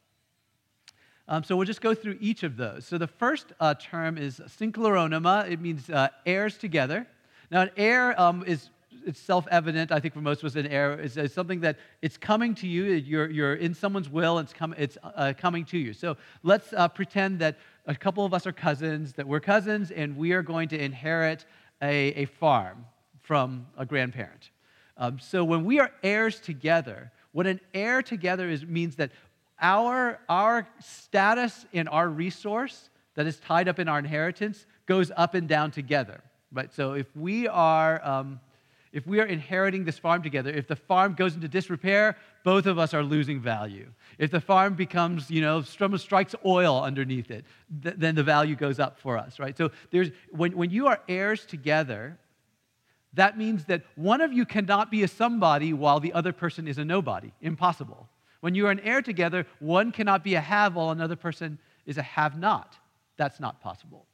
Um, 1.28 1.42
so 1.42 1.56
we'll 1.56 1.66
just 1.66 1.80
go 1.80 1.94
through 1.94 2.18
each 2.20 2.42
of 2.42 2.56
those. 2.56 2.86
So 2.86 2.98
the 2.98 3.06
first 3.06 3.46
uh, 3.58 3.74
term 3.74 4.16
is 4.16 4.40
synkleronema. 4.40 5.50
It 5.50 5.60
means 5.60 5.90
uh, 5.90 6.08
heirs 6.24 6.56
together. 6.56 7.06
Now, 7.50 7.62
an 7.62 7.70
heir 7.76 8.20
um, 8.20 8.44
is 8.46 8.70
it's 9.06 9.20
self-evident, 9.20 9.92
I 9.92 10.00
think, 10.00 10.14
for 10.14 10.20
most 10.20 10.42
of 10.42 10.46
us, 10.46 10.56
an 10.56 10.66
heir 10.66 10.98
is, 11.00 11.16
is 11.16 11.32
something 11.32 11.60
that 11.60 11.78
it's 12.02 12.18
coming 12.18 12.54
to 12.56 12.66
you. 12.66 12.84
You're, 12.84 13.30
you're 13.30 13.54
in 13.54 13.72
someone's 13.72 14.10
will. 14.10 14.38
It's, 14.38 14.52
com- 14.52 14.74
it's 14.76 14.98
uh, 15.02 15.32
coming 15.38 15.64
to 15.66 15.78
you. 15.78 15.92
So 15.92 16.16
let's 16.42 16.72
uh, 16.72 16.88
pretend 16.88 17.38
that 17.38 17.56
a 17.86 17.94
couple 17.94 18.24
of 18.24 18.34
us 18.34 18.46
are 18.46 18.52
cousins, 18.52 19.12
that 19.14 19.26
we're 19.26 19.40
cousins, 19.40 19.90
and 19.90 20.16
we 20.16 20.32
are 20.32 20.42
going 20.42 20.68
to 20.68 20.78
inherit 20.78 21.46
a, 21.80 22.08
a 22.08 22.24
farm 22.24 22.84
from 23.22 23.66
a 23.78 23.86
grandparent. 23.86 24.50
Um, 24.96 25.18
so 25.18 25.44
when 25.44 25.64
we 25.64 25.78
are 25.78 25.90
heirs 26.02 26.40
together, 26.40 27.12
what 27.32 27.46
an 27.46 27.60
heir 27.74 28.02
together 28.02 28.48
is 28.48 28.64
means 28.64 28.96
that 28.96 29.10
our, 29.60 30.18
our 30.28 30.66
status 30.80 31.66
and 31.72 31.88
our 31.88 32.08
resource 32.08 32.90
that 33.14 33.26
is 33.26 33.38
tied 33.38 33.68
up 33.68 33.78
in 33.78 33.88
our 33.88 33.98
inheritance 33.98 34.66
goes 34.86 35.10
up 35.16 35.34
and 35.34 35.48
down 35.48 35.70
together. 35.70 36.20
Right? 36.52 36.72
So 36.72 36.92
if 36.92 37.14
we 37.16 37.48
are 37.48 38.04
um, 38.04 38.40
If 38.92 39.06
we 39.06 39.20
are 39.20 39.26
inheriting 39.26 39.84
this 39.84 39.98
farm 39.98 40.22
together, 40.22 40.50
if 40.50 40.66
the 40.66 40.76
farm 40.76 41.14
goes 41.14 41.34
into 41.34 41.48
disrepair, 41.48 42.16
both 42.44 42.66
of 42.66 42.78
us 42.78 42.94
are 42.94 43.02
losing 43.02 43.40
value. 43.40 43.90
If 44.18 44.30
the 44.30 44.40
farm 44.40 44.74
becomes, 44.74 45.30
you 45.30 45.40
know, 45.40 45.62
strikes 45.62 46.34
oil 46.44 46.82
underneath 46.82 47.30
it, 47.30 47.44
th- 47.82 47.96
then 47.98 48.14
the 48.14 48.22
value 48.22 48.56
goes 48.56 48.78
up 48.78 48.98
for 48.98 49.18
us, 49.18 49.38
right? 49.38 49.56
So 49.56 49.70
there's 49.90 50.10
when, 50.30 50.56
when 50.56 50.70
you 50.70 50.86
are 50.86 51.00
heirs 51.08 51.44
together, 51.44 52.18
that 53.14 53.38
means 53.38 53.64
that 53.64 53.82
one 53.96 54.20
of 54.20 54.32
you 54.32 54.44
cannot 54.44 54.90
be 54.90 55.02
a 55.02 55.08
somebody 55.08 55.72
while 55.72 56.00
the 56.00 56.12
other 56.12 56.32
person 56.32 56.68
is 56.68 56.78
a 56.78 56.84
nobody. 56.84 57.32
Impossible. 57.40 58.08
When 58.40 58.54
you 58.54 58.66
are 58.66 58.70
an 58.70 58.80
heir 58.80 59.02
together, 59.02 59.46
one 59.58 59.90
cannot 59.90 60.22
be 60.22 60.34
a 60.34 60.40
have 60.40 60.74
while 60.74 60.90
another 60.90 61.16
person 61.16 61.58
is 61.86 61.98
a 61.98 62.02
have 62.02 62.38
not. 62.38 62.76
That's 63.16 63.40
not 63.40 63.60
possible. 63.60 64.06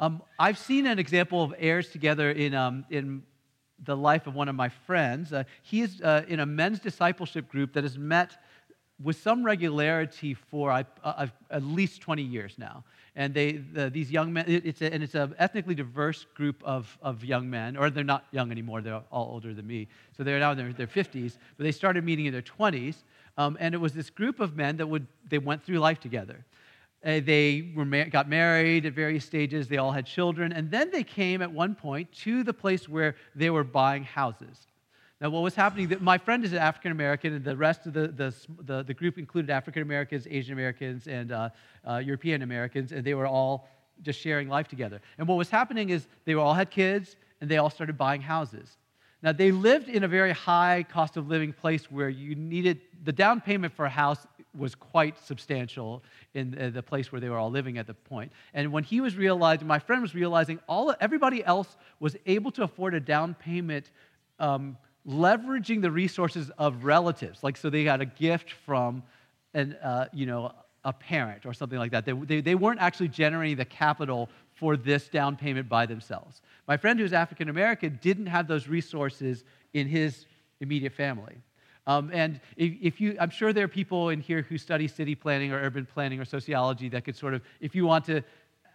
Um, 0.00 0.22
I've 0.38 0.56
seen 0.56 0.86
an 0.86 0.98
example 0.98 1.42
of 1.42 1.54
heirs 1.58 1.90
together 1.90 2.30
in, 2.30 2.54
um, 2.54 2.86
in 2.88 3.22
the 3.84 3.94
life 3.94 4.26
of 4.26 4.34
one 4.34 4.48
of 4.48 4.54
my 4.54 4.70
friends. 4.70 5.30
Uh, 5.30 5.44
he 5.62 5.82
is 5.82 6.00
uh, 6.00 6.24
in 6.26 6.40
a 6.40 6.46
men's 6.46 6.80
discipleship 6.80 7.50
group 7.50 7.74
that 7.74 7.84
has 7.84 7.98
met 7.98 8.38
with 9.02 9.20
some 9.20 9.44
regularity 9.44 10.34
for 10.34 10.70
uh, 10.72 10.82
uh 11.04 11.26
at 11.50 11.62
least 11.62 12.00
20 12.00 12.22
years 12.22 12.54
now. 12.56 12.82
And 13.14 13.34
they, 13.34 13.52
the, 13.52 13.90
these 13.90 14.10
young 14.10 14.32
men, 14.32 14.46
it's 14.46 14.80
a, 14.80 14.90
and 14.92 15.02
it's 15.02 15.14
an 15.14 15.34
ethnically 15.38 15.74
diverse 15.74 16.24
group 16.34 16.62
of, 16.64 16.96
of 17.02 17.22
young 17.22 17.50
men, 17.50 17.76
or 17.76 17.90
they're 17.90 18.02
not 18.02 18.24
young 18.30 18.50
anymore, 18.50 18.80
they're 18.80 19.02
all 19.12 19.28
older 19.32 19.52
than 19.52 19.66
me. 19.66 19.88
So 20.16 20.22
they're 20.22 20.38
now 20.38 20.52
in 20.52 20.58
their, 20.58 20.72
their 20.72 20.86
50s, 20.86 21.36
but 21.58 21.64
they 21.64 21.72
started 21.72 22.04
meeting 22.04 22.24
in 22.24 22.32
their 22.32 22.40
20s. 22.40 22.96
Um, 23.36 23.58
and 23.60 23.74
it 23.74 23.78
was 23.78 23.92
this 23.92 24.08
group 24.08 24.40
of 24.40 24.56
men 24.56 24.78
that 24.78 24.86
would, 24.86 25.06
they 25.28 25.38
went 25.38 25.62
through 25.62 25.78
life 25.78 26.00
together. 26.00 26.46
Uh, 27.04 27.20
they 27.20 27.72
were 27.74 27.84
ma- 27.84 28.04
got 28.04 28.28
married 28.28 28.84
at 28.84 28.92
various 28.92 29.24
stages. 29.24 29.68
They 29.68 29.78
all 29.78 29.92
had 29.92 30.06
children. 30.06 30.52
And 30.52 30.70
then 30.70 30.90
they 30.90 31.02
came 31.02 31.40
at 31.40 31.50
one 31.50 31.74
point 31.74 32.12
to 32.24 32.42
the 32.42 32.52
place 32.52 32.88
where 32.88 33.16
they 33.34 33.50
were 33.50 33.64
buying 33.64 34.04
houses. 34.04 34.66
Now, 35.20 35.28
what 35.28 35.42
was 35.42 35.54
happening, 35.54 35.94
my 36.00 36.16
friend 36.16 36.44
is 36.44 36.52
an 36.52 36.58
African 36.58 36.92
American, 36.92 37.34
and 37.34 37.44
the 37.44 37.56
rest 37.56 37.86
of 37.86 37.92
the, 37.92 38.08
the, 38.08 38.34
the, 38.62 38.82
the 38.82 38.94
group 38.94 39.18
included 39.18 39.50
African 39.50 39.82
Americans, 39.82 40.26
Asian 40.30 40.54
Americans, 40.54 41.08
and 41.08 41.30
uh, 41.30 41.50
uh, 41.86 41.96
European 41.98 42.40
Americans, 42.40 42.92
and 42.92 43.04
they 43.04 43.12
were 43.12 43.26
all 43.26 43.68
just 44.02 44.18
sharing 44.18 44.48
life 44.48 44.66
together. 44.66 44.98
And 45.18 45.28
what 45.28 45.36
was 45.36 45.50
happening 45.50 45.90
is 45.90 46.06
they 46.24 46.34
all 46.34 46.54
had 46.54 46.70
kids, 46.70 47.16
and 47.42 47.50
they 47.50 47.58
all 47.58 47.68
started 47.68 47.98
buying 47.98 48.22
houses. 48.22 48.78
Now, 49.22 49.32
they 49.32 49.52
lived 49.52 49.90
in 49.90 50.04
a 50.04 50.08
very 50.08 50.32
high 50.32 50.86
cost 50.90 51.18
of 51.18 51.28
living 51.28 51.52
place 51.52 51.90
where 51.90 52.08
you 52.08 52.34
needed 52.34 52.80
the 53.04 53.12
down 53.12 53.42
payment 53.42 53.74
for 53.74 53.84
a 53.84 53.90
house 53.90 54.26
was 54.56 54.74
quite 54.74 55.18
substantial 55.24 56.02
in 56.34 56.72
the 56.74 56.82
place 56.82 57.12
where 57.12 57.20
they 57.20 57.28
were 57.28 57.38
all 57.38 57.50
living 57.50 57.78
at 57.78 57.86
the 57.86 57.94
point. 57.94 58.32
And 58.52 58.72
when 58.72 58.84
he 58.84 59.00
was 59.00 59.16
realizing, 59.16 59.66
my 59.66 59.78
friend 59.78 60.02
was 60.02 60.14
realizing, 60.14 60.58
all 60.68 60.94
everybody 61.00 61.44
else 61.44 61.76
was 62.00 62.16
able 62.26 62.50
to 62.52 62.64
afford 62.64 62.94
a 62.94 63.00
down 63.00 63.34
payment, 63.34 63.90
um, 64.38 64.76
leveraging 65.06 65.82
the 65.82 65.90
resources 65.90 66.50
of 66.58 66.84
relatives. 66.84 67.42
Like, 67.42 67.56
so 67.56 67.70
they 67.70 67.84
got 67.84 68.00
a 68.00 68.06
gift 68.06 68.52
from 68.66 69.02
an, 69.54 69.74
uh, 69.74 70.06
you 70.12 70.26
know, 70.26 70.52
a 70.84 70.92
parent 70.92 71.44
or 71.44 71.52
something 71.52 71.78
like 71.78 71.92
that. 71.92 72.04
They, 72.04 72.12
they, 72.12 72.40
they 72.40 72.54
weren't 72.54 72.80
actually 72.80 73.08
generating 73.08 73.56
the 73.56 73.64
capital 73.64 74.30
for 74.54 74.76
this 74.76 75.08
down 75.08 75.36
payment 75.36 75.68
by 75.68 75.86
themselves. 75.86 76.42
My 76.66 76.76
friend 76.76 76.98
who's 76.98 77.12
African 77.12 77.48
American 77.48 77.98
didn't 78.02 78.26
have 78.26 78.46
those 78.46 78.68
resources 78.68 79.44
in 79.74 79.86
his 79.86 80.26
immediate 80.60 80.92
family. 80.92 81.36
Um, 81.90 82.10
and 82.12 82.40
if, 82.56 82.72
if, 82.80 83.00
you, 83.00 83.16
I'm 83.18 83.30
sure 83.30 83.52
there 83.52 83.64
are 83.64 83.74
people 83.82 84.10
in 84.10 84.20
here 84.20 84.42
who 84.42 84.56
study 84.56 84.86
city 84.86 85.16
planning 85.16 85.50
or 85.50 85.58
urban 85.58 85.84
planning 85.84 86.20
or 86.20 86.24
sociology 86.24 86.88
that 86.90 87.04
could 87.04 87.16
sort 87.16 87.34
of, 87.34 87.42
if 87.60 87.74
you 87.74 87.84
want 87.84 88.04
to 88.04 88.22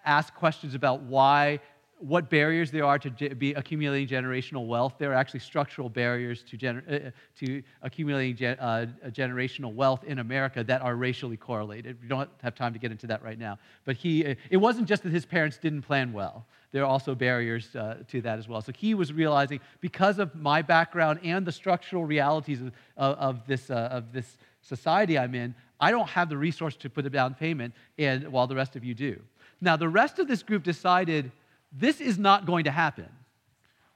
ask 0.04 0.36
questions 0.36 0.76
about 0.76 1.02
why 1.04 1.62
what 2.08 2.30
barriers 2.30 2.70
there 2.70 2.86
are 2.86 3.00
to 3.00 3.10
be 3.36 3.54
accumulating 3.54 4.08
generational 4.08 4.68
wealth. 4.68 4.96
There 5.00 5.12
are 5.12 5.16
actually 5.16 5.40
structural 5.40 5.90
barriers 5.90 6.44
to, 6.44 6.58
gener- 6.58 7.08
uh, 7.08 7.12
to 7.40 7.64
accumulating 7.82 8.36
ge- 8.36 8.58
uh, 8.60 8.86
generational 9.10 9.74
wealth 9.74 10.04
in 10.04 10.20
America 10.20 10.64
that 10.64 10.82
are 10.84 10.96
racially 10.96 11.38
correlated. 11.38 11.98
We 12.02 12.08
don't 12.08 12.30
have 12.44 12.54
time 12.54 12.74
to 12.74 12.80
get 12.80 12.92
into 12.92 13.08
that 13.08 13.24
right 13.24 13.40
now. 13.40 13.58
But 13.86 13.96
he, 13.96 14.24
uh, 14.24 14.36
it 14.52 14.58
wasn't 14.58 14.88
just 14.88 15.02
that 15.04 15.12
his 15.12 15.26
parents 15.26 15.58
didn't 15.58 15.82
plan 15.82 16.14
well. 16.14 16.46
There 16.72 16.84
are 16.84 16.88
also 16.88 17.16
barriers 17.16 17.76
uh, 17.76 18.04
to 18.10 18.22
that 18.22 18.38
as 18.38 18.48
well. 18.48 18.62
So 18.62 18.72
he 18.72 18.94
was 18.94 19.12
realizing 19.12 19.60
because 19.82 20.20
of 20.20 20.36
my 20.36 20.62
background 20.62 21.22
and 21.24 21.46
the 21.46 21.52
structural 21.52 22.06
realities 22.06 22.62
of, 22.62 22.74
of, 22.98 23.48
this, 23.48 23.72
uh, 23.72 23.90
of 23.92 24.14
this 24.14 24.38
society 24.62 25.18
I'm 25.18 25.34
in, 25.34 25.56
I 25.80 25.90
don't 25.90 26.10
have 26.10 26.30
the 26.30 26.38
resource 26.38 26.76
to 26.78 26.90
put 26.90 27.06
a 27.06 27.10
down 27.10 27.34
payment, 27.34 27.74
and 27.98 28.32
while 28.32 28.46
the 28.46 28.56
rest 28.56 28.76
of 28.76 28.84
you 28.84 28.94
do. 28.94 29.20
Now, 29.60 29.76
the 29.76 29.90
rest 29.90 30.20
of 30.20 30.28
this 30.28 30.44
group 30.44 30.64
decided 30.64 31.32
this 31.72 32.02
is 32.02 32.18
not 32.18 32.46
going 32.46 32.66
to 32.66 32.72
happen. 32.72 33.10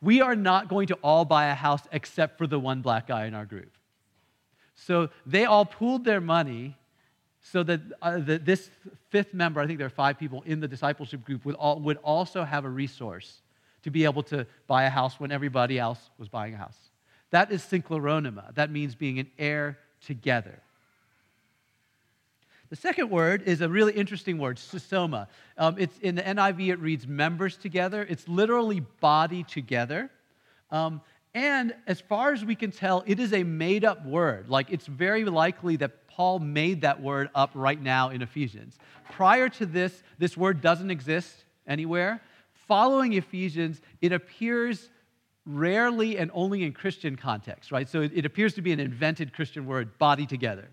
We 0.01 0.21
are 0.21 0.35
not 0.35 0.69
going 0.69 0.87
to 0.87 0.95
all 1.03 1.25
buy 1.25 1.47
a 1.47 1.55
house 1.55 1.81
except 1.91 2.37
for 2.37 2.47
the 2.47 2.59
one 2.59 2.81
black 2.81 3.07
guy 3.07 3.25
in 3.25 3.33
our 3.33 3.45
group. 3.45 3.71
So 4.75 5.09
they 5.25 5.45
all 5.45 5.65
pooled 5.65 6.05
their 6.05 6.21
money 6.21 6.77
so 7.41 7.63
that, 7.63 7.81
uh, 8.01 8.19
that 8.19 8.45
this 8.45 8.69
fifth 9.09 9.33
member, 9.33 9.59
I 9.59 9.67
think 9.67 9.77
there 9.77 9.87
are 9.87 9.91
five 9.91 10.17
people 10.17 10.43
in 10.45 10.59
the 10.59 10.67
discipleship 10.67 11.23
group, 11.23 11.45
would, 11.45 11.55
all, 11.55 11.79
would 11.81 11.97
also 11.97 12.43
have 12.43 12.65
a 12.65 12.69
resource 12.69 13.41
to 13.83 13.91
be 13.91 14.03
able 14.05 14.23
to 14.23 14.45
buy 14.67 14.83
a 14.83 14.89
house 14.89 15.19
when 15.19 15.31
everybody 15.31 15.79
else 15.79 16.09
was 16.17 16.27
buying 16.27 16.53
a 16.53 16.57
house. 16.57 16.77
That 17.31 17.51
is 17.51 17.61
synchleronema. 17.61 18.55
That 18.55 18.71
means 18.71 18.95
being 18.95 19.19
an 19.19 19.29
heir 19.37 19.77
together. 20.05 20.61
The 22.69 22.75
second 22.75 23.09
word 23.09 23.43
is 23.43 23.61
a 23.61 23.69
really 23.69 23.93
interesting 23.93 24.37
word, 24.37 24.57
susoma. 24.57 25.27
Um, 25.57 25.75
it's 25.79 25.97
in 25.99 26.15
the 26.15 26.21
NIV, 26.21 26.69
it 26.69 26.79
reads 26.79 27.07
members 27.07 27.57
together. 27.57 28.05
It's 28.07 28.27
literally 28.27 28.81
body 28.99 29.43
together. 29.43 30.11
Um, 30.69 31.01
and 31.33 31.73
as 31.87 31.99
far 31.99 32.31
as 32.31 32.45
we 32.45 32.55
can 32.55 32.71
tell, 32.71 33.03
it 33.07 33.19
is 33.19 33.33
a 33.33 33.43
made 33.43 33.85
up 33.85 34.05
word. 34.05 34.49
Like 34.49 34.69
it's 34.69 34.85
very 34.85 35.25
likely 35.25 35.77
that 35.77 36.07
Paul 36.07 36.39
made 36.39 36.81
that 36.81 37.01
word 37.01 37.29
up 37.33 37.51
right 37.55 37.81
now 37.81 38.09
in 38.09 38.21
Ephesians. 38.21 38.77
Prior 39.11 39.49
to 39.49 39.65
this, 39.65 40.03
this 40.19 40.37
word 40.37 40.61
doesn't 40.61 40.91
exist 40.91 41.45
anywhere. 41.65 42.21
Following 42.67 43.13
Ephesians, 43.13 43.81
it 44.01 44.11
appears 44.11 44.89
rarely 45.45 46.19
and 46.19 46.29
only 46.35 46.63
in 46.63 46.73
Christian 46.73 47.15
context, 47.15 47.71
right? 47.71 47.89
So 47.89 48.01
it, 48.01 48.11
it 48.13 48.25
appears 48.25 48.53
to 48.55 48.61
be 48.61 48.71
an 48.71 48.79
invented 48.79 49.33
Christian 49.33 49.65
word, 49.65 49.97
body 49.97 50.27
together. 50.27 50.69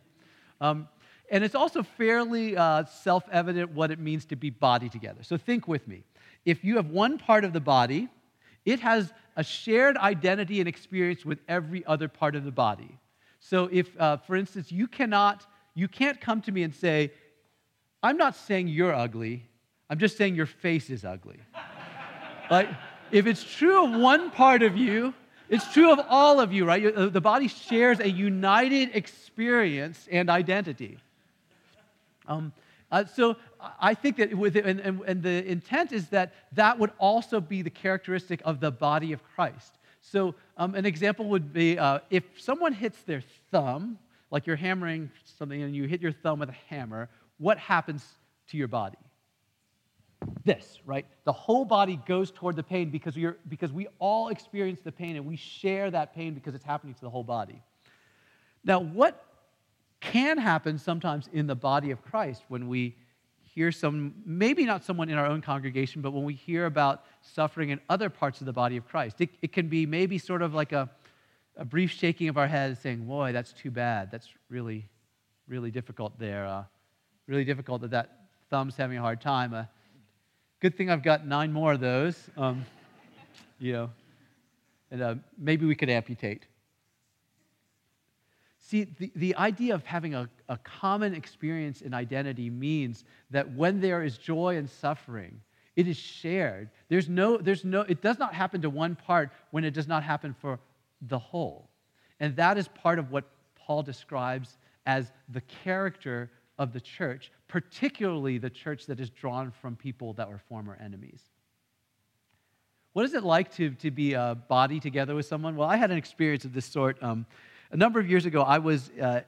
Um, 0.61 0.89
and 1.31 1.43
it's 1.43 1.55
also 1.55 1.83
fairly 1.83 2.57
uh, 2.57 2.85
self 2.85 3.25
evident 3.33 3.73
what 3.73 3.91
it 3.91 3.99
means 3.99 4.25
to 4.27 4.37
be 4.37 4.51
body 4.51 4.89
together. 4.89 5.23
So 5.23 5.37
think 5.37 5.67
with 5.67 5.87
me. 5.89 6.05
If 6.45 6.65
you 6.65 6.77
have 6.77 6.87
one 6.91 7.19
part 7.19 7.45
of 7.45 7.53
the 7.53 7.61
body, 7.61 8.09
it 8.65 8.81
has 8.81 9.13
a 9.37 9.45
shared 9.45 9.97
identity 9.97 10.61
and 10.61 10.69
experience 10.69 11.25
with 11.25 11.41
every 11.49 11.85
other 11.87 12.09
part 12.09 12.37
of 12.37 12.45
the 12.45 12.53
body. 12.53 12.99
So 13.41 13.69
if, 13.71 13.89
uh, 14.01 14.19
for 14.19 14.37
instance, 14.37 14.73
you 14.73 14.87
cannot, 14.87 15.47
you 15.75 15.89
can't 15.89 16.21
come 16.21 16.41
to 16.43 16.53
me 16.53 16.63
and 16.63 16.75
say, 16.75 17.13
I'm 18.03 18.17
not 18.17 18.37
saying 18.37 18.69
you're 18.69 18.95
ugly, 18.95 19.49
I'm 19.91 19.99
just 19.99 20.17
saying 20.17 20.35
your 20.35 20.47
face 20.47 20.91
is 20.91 21.05
ugly. 21.05 21.39
like, 22.51 22.69
if 23.11 23.27
it's 23.27 23.45
true 23.45 23.85
of 23.85 24.01
one 24.01 24.31
part 24.31 24.63
of 24.63 24.77
you, 24.77 25.15
it's 25.49 25.73
true 25.73 25.93
of 25.93 26.01
all 26.09 26.41
of 26.41 26.53
you, 26.53 26.65
right? 26.65 26.85
Uh, 26.93 27.07
the 27.07 27.21
body 27.21 27.47
shares 27.47 28.01
a 28.01 28.11
united 28.11 28.91
experience 28.95 30.09
and 30.11 30.29
identity. 30.29 30.99
Um, 32.29 32.53
uh, 32.91 33.05
so 33.05 33.37
I 33.81 33.95
think 33.95 34.17
that 34.19 34.35
with 34.35 34.57
it, 34.57 34.65
and, 34.65 34.79
and, 34.81 35.01
and, 35.07 35.23
the 35.23 35.45
intent 35.45 35.93
is 35.93 36.09
that 36.11 36.35
that 36.53 36.79
would 36.79 36.93
also 36.99 37.41
be 37.41 37.63
the 37.63 37.71
characteristic 37.71 38.41
of 38.45 38.61
the 38.61 38.71
body 38.71 39.13
of 39.13 39.23
Christ. 39.35 39.79
So 40.01 40.37
um, 40.57 40.77
an 40.77 40.87
example 40.87 41.27
would 41.27 41.53
be 41.53 41.79
uh, 41.79 41.99
if 42.11 42.25
someone 42.39 42.73
hits 42.73 43.03
their 43.03 43.23
thumb, 43.51 43.99
like 44.31 44.47
you're 44.47 44.57
hammering 44.57 45.11
something 45.39 45.63
and 45.63 45.75
you 45.75 45.85
hit 45.85 46.01
your 46.01 46.13
thumb 46.13 46.39
with 46.39 46.51
a 46.51 46.57
hammer, 46.69 47.09
what 47.39 47.59
happens 47.59 48.05
to 48.51 48.57
your 48.57 48.69
body? 48.69 48.99
This, 50.45 50.79
right? 50.87 51.07
The 51.25 51.33
whole 51.33 51.65
body 51.65 52.01
goes 52.07 52.31
toward 52.31 52.55
the 52.55 52.63
pain 52.63 52.91
because, 52.91 53.17
we 53.17 53.25
are, 53.25 53.37
because 53.49 53.73
we 53.73 53.89
all 53.99 54.29
experience 54.29 54.81
the 54.81 54.93
pain 54.93 55.17
and 55.17 55.27
we 55.27 55.37
share 55.37 55.91
that 55.91 56.15
pain 56.15 56.35
because 56.35 56.55
it's 56.55 56.65
happening 56.65 56.95
to 56.95 57.01
the 57.01 57.11
whole 57.11 57.25
body. 57.25 57.61
Now, 58.65 58.81
what 58.81 59.26
can 60.01 60.39
happen 60.39 60.79
sometimes 60.79 61.29
in 61.33 61.47
the 61.47 61.55
body 61.55 61.91
of 61.91 62.03
Christ 62.03 62.43
when 62.49 62.69
we 62.69 62.97
hear 63.57 63.73
some, 63.73 64.15
maybe 64.27 64.65
not 64.65 64.85
someone 64.85 65.09
in 65.09 65.17
our 65.17 65.27
own 65.27 65.41
congregation, 65.41 66.03
but 66.03 66.11
when 66.11 66.25
we 66.25 66.35
hear 66.35 66.67
about 66.67 67.05
suffering 67.23 67.71
in 67.71 67.81
other 67.89 68.11
parts 68.11 68.41
of 68.41 68.47
the 68.47 68.53
body 68.53 68.77
of 68.77 68.87
Christ. 68.87 69.21
It, 69.21 69.31
it 69.41 69.53
can 69.53 69.69
be 69.69 69.87
maybe 69.87 70.19
sort 70.19 70.43
of 70.43 70.53
like 70.53 70.73
a, 70.73 70.91
a 71.57 71.65
brief 71.65 71.91
shaking 71.91 72.29
of 72.29 72.37
our 72.37 72.47
head 72.47 72.77
saying, 72.77 73.07
boy, 73.07 73.33
that's 73.33 73.55
too 73.55 73.71
bad. 73.71 74.11
That's 74.11 74.29
really, 74.51 74.87
really 75.49 75.71
difficult 75.71 76.19
there. 76.19 76.45
Uh, 76.47 76.65
really 77.27 77.45
difficult 77.45 77.81
that 77.81 77.91
that 77.93 78.27
thumb's 78.51 78.77
having 78.77 78.99
a 78.99 79.01
hard 79.01 79.23
time. 79.23 79.55
Uh, 79.55 79.65
good 80.61 80.77
thing 80.77 80.91
I've 80.91 81.03
got 81.03 81.27
nine 81.27 81.51
more 81.51 81.73
of 81.73 81.81
those. 81.81 82.29
Um, 82.37 82.65
you 83.59 83.73
know, 83.73 83.91
and 84.91 85.03
uh, 85.03 85.15
maybe 85.39 85.65
we 85.65 85.75
could 85.75 85.89
amputate. 85.89 86.45
See, 88.69 88.83
the, 88.99 89.13
the 89.15 89.37
idea 89.37 89.77
of 89.77 89.85
having 89.85 90.17
a, 90.17 90.29
a 90.49 90.57
common 90.59 91.15
experience 91.15 91.83
in 91.83 91.95
identity 91.95 92.51
means 92.51 93.05
that 93.31 93.55
when 93.55 93.81
there 93.81 94.03
is 94.03 94.19
joy 94.19 94.57
and 94.57 94.69
suffering, 94.69 95.41
It 95.77 95.87
is 95.87 95.99
shared. 95.99 96.71
There's 96.89 97.09
no, 97.09 97.37
there's 97.37 97.65
no, 97.65 97.83
it 97.83 98.01
does 98.01 98.19
not 98.19 98.35
happen 98.35 98.63
to 98.63 98.71
one 98.71 98.97
part 98.97 99.31
when 99.51 99.63
it 99.63 99.75
does 99.75 99.87
not 99.87 100.03
happen 100.03 100.35
for 100.41 100.59
the 101.03 101.19
whole. 101.19 101.69
And 102.19 102.35
that 102.37 102.57
is 102.57 102.67
part 102.69 102.99
of 102.99 103.13
what 103.13 103.25
Paul 103.55 103.83
describes 103.83 104.57
as 104.87 105.13
the 105.29 105.43
character 105.43 106.31
of 106.59 106.73
the 106.73 106.81
church, 106.81 107.31
particularly 107.47 108.39
the 108.39 108.49
church 108.49 108.87
that 108.87 108.99
is 108.99 109.11
drawn 109.11 109.51
from 109.51 109.77
people 109.77 110.15
that 110.15 110.29
were 110.29 110.39
former 110.49 110.79
enemies. 110.83 111.21
What 112.95 113.05
is 113.05 113.13
it 113.13 113.25
like 113.25 113.53
to, 113.57 113.71
to 113.73 113.91
be 113.91 114.15
a 114.15 114.39
body 114.49 114.81
together 114.81 115.15
with 115.15 115.27
someone? 115.27 115.57
Well, 115.57 115.69
I 115.69 115.77
had 115.77 115.91
an 115.91 115.99
experience 115.99 116.47
of 116.47 116.55
this 116.55 116.65
sort. 116.65 116.97
Um, 117.03 117.27
a 117.71 117.77
number 117.77 117.99
of 117.99 118.09
years 118.09 118.27
ago, 118.27 118.43
I 118.43 118.59
was 118.59 118.91
uh, 119.01 119.21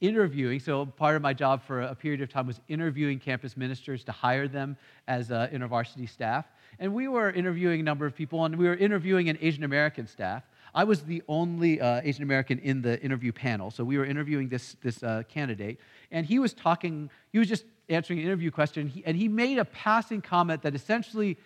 interviewing. 0.00 0.60
So, 0.60 0.86
part 0.86 1.16
of 1.16 1.22
my 1.22 1.32
job 1.32 1.62
for 1.62 1.80
a 1.80 1.94
period 1.94 2.20
of 2.20 2.28
time 2.28 2.46
was 2.46 2.60
interviewing 2.68 3.18
campus 3.18 3.56
ministers 3.56 4.04
to 4.04 4.12
hire 4.12 4.48
them 4.48 4.76
as 5.06 5.30
uh, 5.30 5.48
intervarsity 5.52 6.08
staff. 6.08 6.46
And 6.78 6.94
we 6.94 7.08
were 7.08 7.30
interviewing 7.30 7.80
a 7.80 7.82
number 7.82 8.06
of 8.06 8.14
people, 8.14 8.44
and 8.44 8.56
we 8.56 8.66
were 8.66 8.76
interviewing 8.76 9.28
an 9.28 9.38
Asian 9.40 9.64
American 9.64 10.06
staff. 10.06 10.44
I 10.74 10.84
was 10.84 11.02
the 11.02 11.22
only 11.28 11.80
uh, 11.80 12.02
Asian 12.04 12.22
American 12.22 12.58
in 12.58 12.82
the 12.82 13.00
interview 13.02 13.32
panel. 13.32 13.70
So, 13.70 13.84
we 13.84 13.98
were 13.98 14.04
interviewing 14.04 14.48
this, 14.48 14.76
this 14.82 15.02
uh, 15.02 15.22
candidate, 15.28 15.80
and 16.10 16.26
he 16.26 16.38
was 16.38 16.52
talking, 16.52 17.10
he 17.32 17.38
was 17.38 17.48
just 17.48 17.64
answering 17.88 18.18
an 18.18 18.26
interview 18.26 18.50
question, 18.50 18.92
and 19.06 19.16
he 19.16 19.28
made 19.28 19.58
a 19.58 19.64
passing 19.64 20.20
comment 20.20 20.62
that 20.62 20.74
essentially 20.74 21.38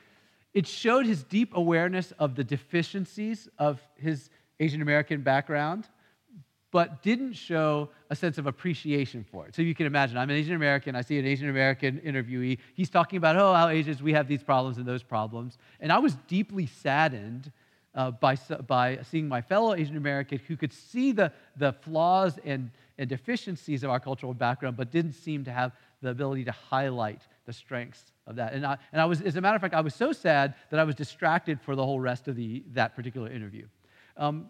it 0.54 0.66
showed 0.66 1.06
his 1.06 1.22
deep 1.22 1.56
awareness 1.56 2.12
of 2.18 2.34
the 2.34 2.44
deficiencies 2.44 3.48
of 3.58 3.80
his 3.96 4.28
Asian 4.60 4.82
American 4.82 5.22
background 5.22 5.88
but 6.72 7.02
didn't 7.02 7.34
show 7.34 7.90
a 8.10 8.16
sense 8.16 8.38
of 8.38 8.46
appreciation 8.46 9.24
for 9.30 9.46
it. 9.46 9.54
So 9.54 9.62
you 9.62 9.74
can 9.74 9.86
imagine, 9.86 10.16
I'm 10.16 10.30
an 10.30 10.36
Asian 10.36 10.54
American, 10.54 10.96
I 10.96 11.02
see 11.02 11.18
an 11.18 11.26
Asian 11.26 11.48
American 11.48 12.00
interviewee. 12.00 12.58
He's 12.74 12.90
talking 12.90 13.18
about, 13.18 13.36
oh, 13.36 13.54
how 13.54 13.68
Asians, 13.68 14.02
we 14.02 14.14
have 14.14 14.26
these 14.26 14.42
problems 14.42 14.78
and 14.78 14.86
those 14.86 15.02
problems. 15.02 15.58
And 15.80 15.92
I 15.92 15.98
was 15.98 16.16
deeply 16.26 16.66
saddened 16.66 17.52
uh, 17.94 18.10
by, 18.10 18.36
by 18.66 19.00
seeing 19.10 19.28
my 19.28 19.42
fellow 19.42 19.74
Asian 19.74 19.98
American 19.98 20.40
who 20.48 20.56
could 20.56 20.72
see 20.72 21.12
the, 21.12 21.30
the 21.58 21.74
flaws 21.74 22.38
and, 22.42 22.70
and 22.96 23.08
deficiencies 23.08 23.84
of 23.84 23.90
our 23.90 24.00
cultural 24.00 24.32
background, 24.32 24.78
but 24.78 24.90
didn't 24.90 25.12
seem 25.12 25.44
to 25.44 25.52
have 25.52 25.72
the 26.00 26.08
ability 26.08 26.44
to 26.44 26.52
highlight 26.52 27.20
the 27.44 27.52
strengths 27.52 28.12
of 28.26 28.36
that. 28.36 28.54
And 28.54 28.64
I, 28.64 28.78
and 28.92 29.00
I 29.00 29.04
was, 29.04 29.20
as 29.20 29.36
a 29.36 29.42
matter 29.42 29.56
of 29.56 29.60
fact, 29.60 29.74
I 29.74 29.82
was 29.82 29.94
so 29.94 30.10
sad 30.10 30.54
that 30.70 30.80
I 30.80 30.84
was 30.84 30.94
distracted 30.94 31.60
for 31.60 31.76
the 31.76 31.84
whole 31.84 32.00
rest 32.00 32.28
of 32.28 32.36
the, 32.36 32.62
that 32.72 32.96
particular 32.96 33.30
interview. 33.30 33.66
Um, 34.16 34.48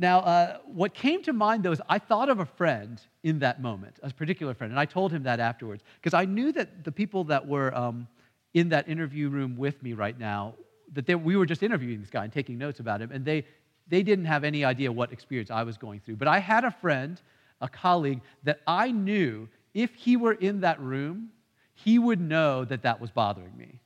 now, 0.00 0.20
uh, 0.20 0.58
what 0.64 0.94
came 0.94 1.22
to 1.24 1.32
mind 1.34 1.62
though 1.62 1.72
is 1.72 1.82
I 1.86 1.98
thought 1.98 2.30
of 2.30 2.40
a 2.40 2.46
friend 2.46 2.98
in 3.22 3.38
that 3.40 3.60
moment, 3.60 3.98
a 4.02 4.10
particular 4.10 4.54
friend, 4.54 4.72
and 4.72 4.80
I 4.80 4.86
told 4.86 5.12
him 5.12 5.22
that 5.24 5.40
afterwards 5.40 5.82
because 6.00 6.14
I 6.14 6.24
knew 6.24 6.52
that 6.52 6.84
the 6.84 6.90
people 6.90 7.24
that 7.24 7.46
were 7.46 7.76
um, 7.76 8.08
in 8.54 8.70
that 8.70 8.88
interview 8.88 9.28
room 9.28 9.58
with 9.58 9.82
me 9.82 9.92
right 9.92 10.18
now, 10.18 10.54
that 10.94 11.04
they, 11.04 11.14
we 11.14 11.36
were 11.36 11.44
just 11.44 11.62
interviewing 11.62 12.00
this 12.00 12.08
guy 12.08 12.24
and 12.24 12.32
taking 12.32 12.56
notes 12.56 12.80
about 12.80 13.02
him, 13.02 13.12
and 13.12 13.26
they, 13.26 13.44
they 13.88 14.02
didn't 14.02 14.24
have 14.24 14.42
any 14.42 14.64
idea 14.64 14.90
what 14.90 15.12
experience 15.12 15.50
I 15.50 15.64
was 15.64 15.76
going 15.76 16.00
through. 16.00 16.16
But 16.16 16.28
I 16.28 16.38
had 16.38 16.64
a 16.64 16.70
friend, 16.70 17.20
a 17.60 17.68
colleague, 17.68 18.22
that 18.44 18.60
I 18.66 18.90
knew 18.92 19.48
if 19.74 19.94
he 19.94 20.16
were 20.16 20.32
in 20.32 20.62
that 20.62 20.80
room, 20.80 21.28
he 21.74 21.98
would 21.98 22.22
know 22.22 22.64
that 22.64 22.82
that 22.82 23.02
was 23.02 23.10
bothering 23.10 23.54
me. 23.54 23.78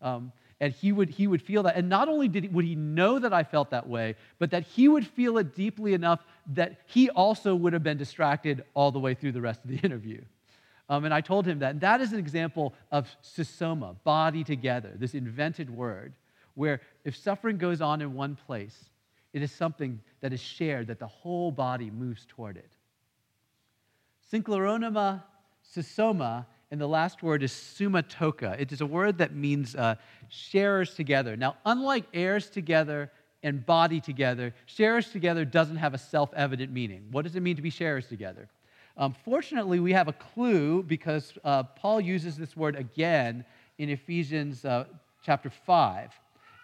Um, 0.00 0.32
and 0.60 0.72
he 0.72 0.90
would, 0.92 1.10
he 1.10 1.26
would 1.26 1.42
feel 1.42 1.62
that. 1.64 1.76
And 1.76 1.88
not 1.88 2.08
only 2.08 2.28
did 2.28 2.44
he, 2.44 2.48
would 2.48 2.64
he 2.64 2.74
know 2.74 3.18
that 3.18 3.32
I 3.32 3.44
felt 3.44 3.70
that 3.70 3.88
way, 3.88 4.16
but 4.38 4.50
that 4.52 4.62
he 4.62 4.88
would 4.88 5.06
feel 5.06 5.38
it 5.38 5.54
deeply 5.54 5.92
enough 5.92 6.20
that 6.54 6.80
he 6.86 7.10
also 7.10 7.54
would 7.54 7.72
have 7.72 7.82
been 7.82 7.98
distracted 7.98 8.64
all 8.74 8.90
the 8.90 8.98
way 8.98 9.14
through 9.14 9.32
the 9.32 9.40
rest 9.40 9.62
of 9.64 9.70
the 9.70 9.76
interview. 9.82 10.22
Um, 10.88 11.04
and 11.04 11.12
I 11.12 11.20
told 11.20 11.46
him 11.46 11.58
that. 11.58 11.72
And 11.72 11.80
that 11.80 12.00
is 12.00 12.12
an 12.12 12.18
example 12.18 12.74
of 12.90 13.08
sysoma, 13.22 13.96
body 14.04 14.44
together, 14.44 14.92
this 14.94 15.14
invented 15.14 15.68
word, 15.68 16.14
where 16.54 16.80
if 17.04 17.16
suffering 17.16 17.58
goes 17.58 17.80
on 17.80 18.00
in 18.00 18.14
one 18.14 18.36
place, 18.46 18.86
it 19.32 19.42
is 19.42 19.52
something 19.52 20.00
that 20.20 20.32
is 20.32 20.40
shared, 20.40 20.86
that 20.86 20.98
the 20.98 21.06
whole 21.06 21.50
body 21.50 21.90
moves 21.90 22.24
toward 22.26 22.56
it. 22.56 22.70
Synchleronema 24.32 25.22
sysoma 25.74 26.46
and 26.70 26.80
the 26.80 26.86
last 26.86 27.22
word 27.22 27.42
is 27.42 27.52
sumatoka. 27.52 28.58
It 28.58 28.72
is 28.72 28.80
a 28.80 28.86
word 28.86 29.18
that 29.18 29.34
means 29.34 29.76
uh, 29.76 29.96
sharers 30.28 30.94
together. 30.94 31.36
Now, 31.36 31.56
unlike 31.64 32.04
heirs 32.12 32.50
together 32.50 33.10
and 33.42 33.64
body 33.64 34.00
together, 34.00 34.52
sharers 34.66 35.10
together 35.10 35.44
doesn't 35.44 35.76
have 35.76 35.94
a 35.94 35.98
self 35.98 36.32
evident 36.34 36.72
meaning. 36.72 37.06
What 37.10 37.22
does 37.22 37.36
it 37.36 37.40
mean 37.40 37.56
to 37.56 37.62
be 37.62 37.70
sharers 37.70 38.08
together? 38.08 38.48
Um, 38.96 39.14
fortunately, 39.24 39.78
we 39.78 39.92
have 39.92 40.08
a 40.08 40.12
clue 40.12 40.82
because 40.82 41.34
uh, 41.44 41.62
Paul 41.62 42.00
uses 42.00 42.36
this 42.36 42.56
word 42.56 42.76
again 42.76 43.44
in 43.78 43.90
Ephesians 43.90 44.64
uh, 44.64 44.86
chapter 45.22 45.50
5. 45.50 46.10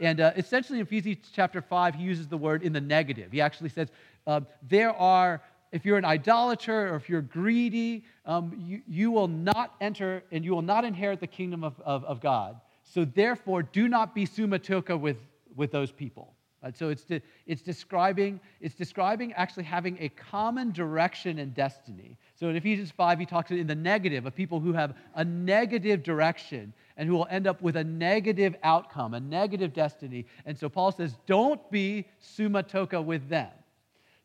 And 0.00 0.20
uh, 0.20 0.33
essentially, 0.37 0.81
in 0.81 0.87
Ephesians 0.87 1.29
chapter 1.33 1.61
5, 1.61 1.94
he 1.94 2.03
uses 2.03 2.26
the 2.26 2.38
word 2.38 2.62
in 2.62 2.72
the 2.72 2.81
negative. 2.81 3.31
He 3.31 3.40
actually 3.40 3.68
says, 3.68 3.88
uh, 4.26 4.40
There 4.62 4.96
are 4.96 5.42
if 5.72 5.87
you're 5.87 5.96
an 5.96 6.04
idolater 6.04 6.92
or 6.92 6.96
if 6.96 7.08
you're 7.08 7.22
greedy, 7.22 8.04
um, 8.26 8.52
you, 8.58 8.82
you 8.87 9.11
will 9.11 9.28
not 9.28 9.74
enter 9.80 10.22
and 10.30 10.44
you 10.44 10.52
will 10.52 10.62
not 10.62 10.85
inherit 10.85 11.18
the 11.18 11.26
kingdom 11.26 11.64
of, 11.64 11.80
of, 11.80 12.04
of 12.04 12.20
God. 12.20 12.61
So 12.85 13.04
therefore, 13.06 13.62
do 13.62 13.88
not 13.88 14.14
be 14.14 14.26
sumatoka 14.26 14.98
with, 14.98 15.16
with 15.56 15.72
those 15.72 15.90
people. 15.90 16.35
Right? 16.62 16.76
So 16.76 16.90
it's, 16.90 17.04
de, 17.04 17.20
it's, 17.46 17.62
describing, 17.62 18.38
it's 18.61 18.74
describing 18.74 19.32
actually 19.32 19.64
having 19.64 19.96
a 19.98 20.11
common 20.11 20.72
direction 20.72 21.38
and 21.38 21.54
destiny. 21.54 22.18
So 22.37 22.48
in 22.48 22.56
Ephesians 22.56 22.90
5, 22.90 23.18
he 23.18 23.26
talks 23.26 23.50
in 23.50 23.66
the 23.66 23.74
negative 23.74 24.26
of 24.26 24.35
people 24.35 24.61
who 24.61 24.72
have 24.74 24.94
a 25.14 25.24
negative 25.24 26.02
direction 26.02 26.72
and 26.96 27.08
who 27.08 27.14
will 27.14 27.26
end 27.30 27.46
up 27.46 27.62
with 27.62 27.76
a 27.76 27.85
negative 27.85 28.54
outcome, 28.62 29.14
a 29.14 29.20
negative 29.20 29.72
destiny. 29.72 30.26
And 30.44 30.56
so 30.56 30.68
Paul 30.68 30.92
says, 30.92 31.16
don't 31.26 31.68
be 31.70 32.06
sumatoka 32.22 33.02
with 33.02 33.28
them. 33.28 33.50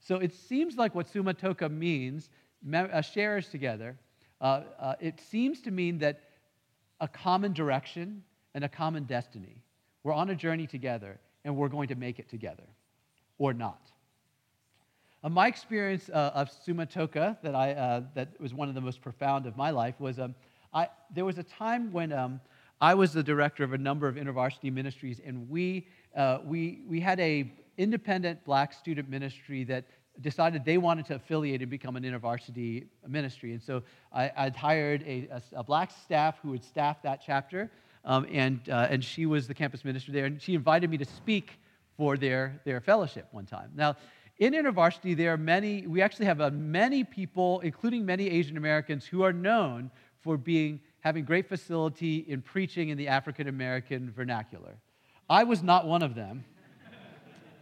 So 0.08 0.16
it 0.16 0.34
seems 0.34 0.78
like 0.78 0.96
what 0.96 1.12
sumatoka 1.14 1.70
means, 1.70 2.30
uh, 2.74 3.02
shares 3.02 3.50
together, 3.50 3.98
uh, 4.40 4.62
uh, 4.80 4.96
it 5.02 5.20
seems 5.20 5.60
to 5.64 5.72
mean 5.72 5.98
that 5.98 6.22
a 7.02 7.10
common 7.10 7.52
direction 7.52 8.24
and 8.54 8.64
a 8.64 8.70
common 8.70 9.04
destiny. 9.04 9.62
We're 10.04 10.14
on 10.14 10.30
a 10.30 10.36
journey 10.36 10.66
together 10.66 11.20
and 11.44 11.58
we're 11.58 11.68
going 11.68 11.90
to 11.90 11.96
make 11.96 12.20
it 12.20 12.30
together 12.30 12.64
or 13.38 13.54
not. 13.54 13.82
Uh, 15.26 15.30
my 15.30 15.48
experience 15.48 16.10
uh, 16.10 16.32
of 16.34 16.50
sumatoka 16.66 17.36
that, 17.44 17.54
I, 17.54 17.74
uh, 17.74 18.04
that 18.14 18.40
was 18.40 18.54
one 18.54 18.70
of 18.70 18.76
the 18.76 18.82
most 18.82 19.02
profound 19.02 19.46
of 19.46 19.58
my 19.58 19.72
life 19.72 20.00
was 20.00 20.20
um, 20.20 20.36
I, 20.74 20.88
there 21.14 21.26
was 21.26 21.38
a 21.38 21.44
time 21.44 21.92
when 21.92 22.14
um, 22.14 22.40
I 22.80 22.94
was 22.94 23.12
the 23.12 23.24
director 23.24 23.66
of 23.66 23.74
a 23.74 23.78
number 23.78 24.08
of 24.08 24.16
InterVarsity 24.16 24.72
ministries, 24.72 25.20
and 25.26 25.50
we, 25.50 25.86
we, 26.46 26.80
we 26.88 27.02
had 27.02 27.20
a 27.20 27.52
independent 27.78 28.44
black 28.44 28.74
student 28.74 29.10
ministry 29.10 29.64
that 29.66 29.86
decided 30.22 30.66
they 30.66 30.78
wanted 30.78 31.06
to 31.06 31.16
affiliate 31.16 31.62
and 31.62 31.70
become 31.70 31.96
an 31.96 32.04
InterVarsity 32.04 32.88
ministry. 33.08 33.54
And 33.54 33.62
so 33.62 33.84
I, 34.12 34.32
would 34.46 34.56
hired 34.56 35.04
a, 35.04 35.28
a, 35.32 35.60
a, 35.60 35.64
black 35.64 35.92
staff 35.92 36.40
who 36.42 36.52
would 36.52 36.64
staff 36.64 37.02
that 37.04 37.22
chapter, 37.26 37.70
um, 38.04 38.26
and, 38.32 38.60
uh, 38.70 38.88
and 38.90 39.04
she 39.04 39.26
was 39.26 39.48
the 39.48 39.54
campus 39.54 39.86
minister 39.86 40.12
there. 40.12 40.26
And 40.26 40.42
she 40.42 40.56
invited 40.56 40.90
me 40.90 40.98
to 40.98 41.06
speak 41.06 41.60
for 41.98 42.18
their, 42.18 42.60
their 42.64 42.80
fellowship 42.82 43.28
one 43.32 43.46
time. 43.46 43.72
Now, 43.76 43.96
in 44.40 44.54
InterVarsity, 44.54 45.18
there 45.18 45.34
are 45.34 45.38
many, 45.38 45.88
we 45.88 46.02
actually 46.02 46.28
have 46.28 46.40
uh, 46.42 46.52
many 46.52 47.04
people, 47.04 47.60
including 47.62 48.06
many 48.06 48.30
Asian 48.30 48.56
Americans, 48.56 49.06
who 49.06 49.24
are 49.24 49.34
known 49.34 49.90
for 50.22 50.38
being, 50.38 50.80
having 51.00 51.26
great 51.26 51.50
facility 51.50 52.18
in 52.28 52.42
preaching 52.42 52.90
in 52.90 52.98
the 52.98 53.08
African 53.08 53.48
American 53.48 54.12
vernacular. 54.12 54.78
I 55.30 55.44
was 55.44 55.64
not 55.64 55.88
one 55.88 56.04
of 56.04 56.14
them. 56.14 56.46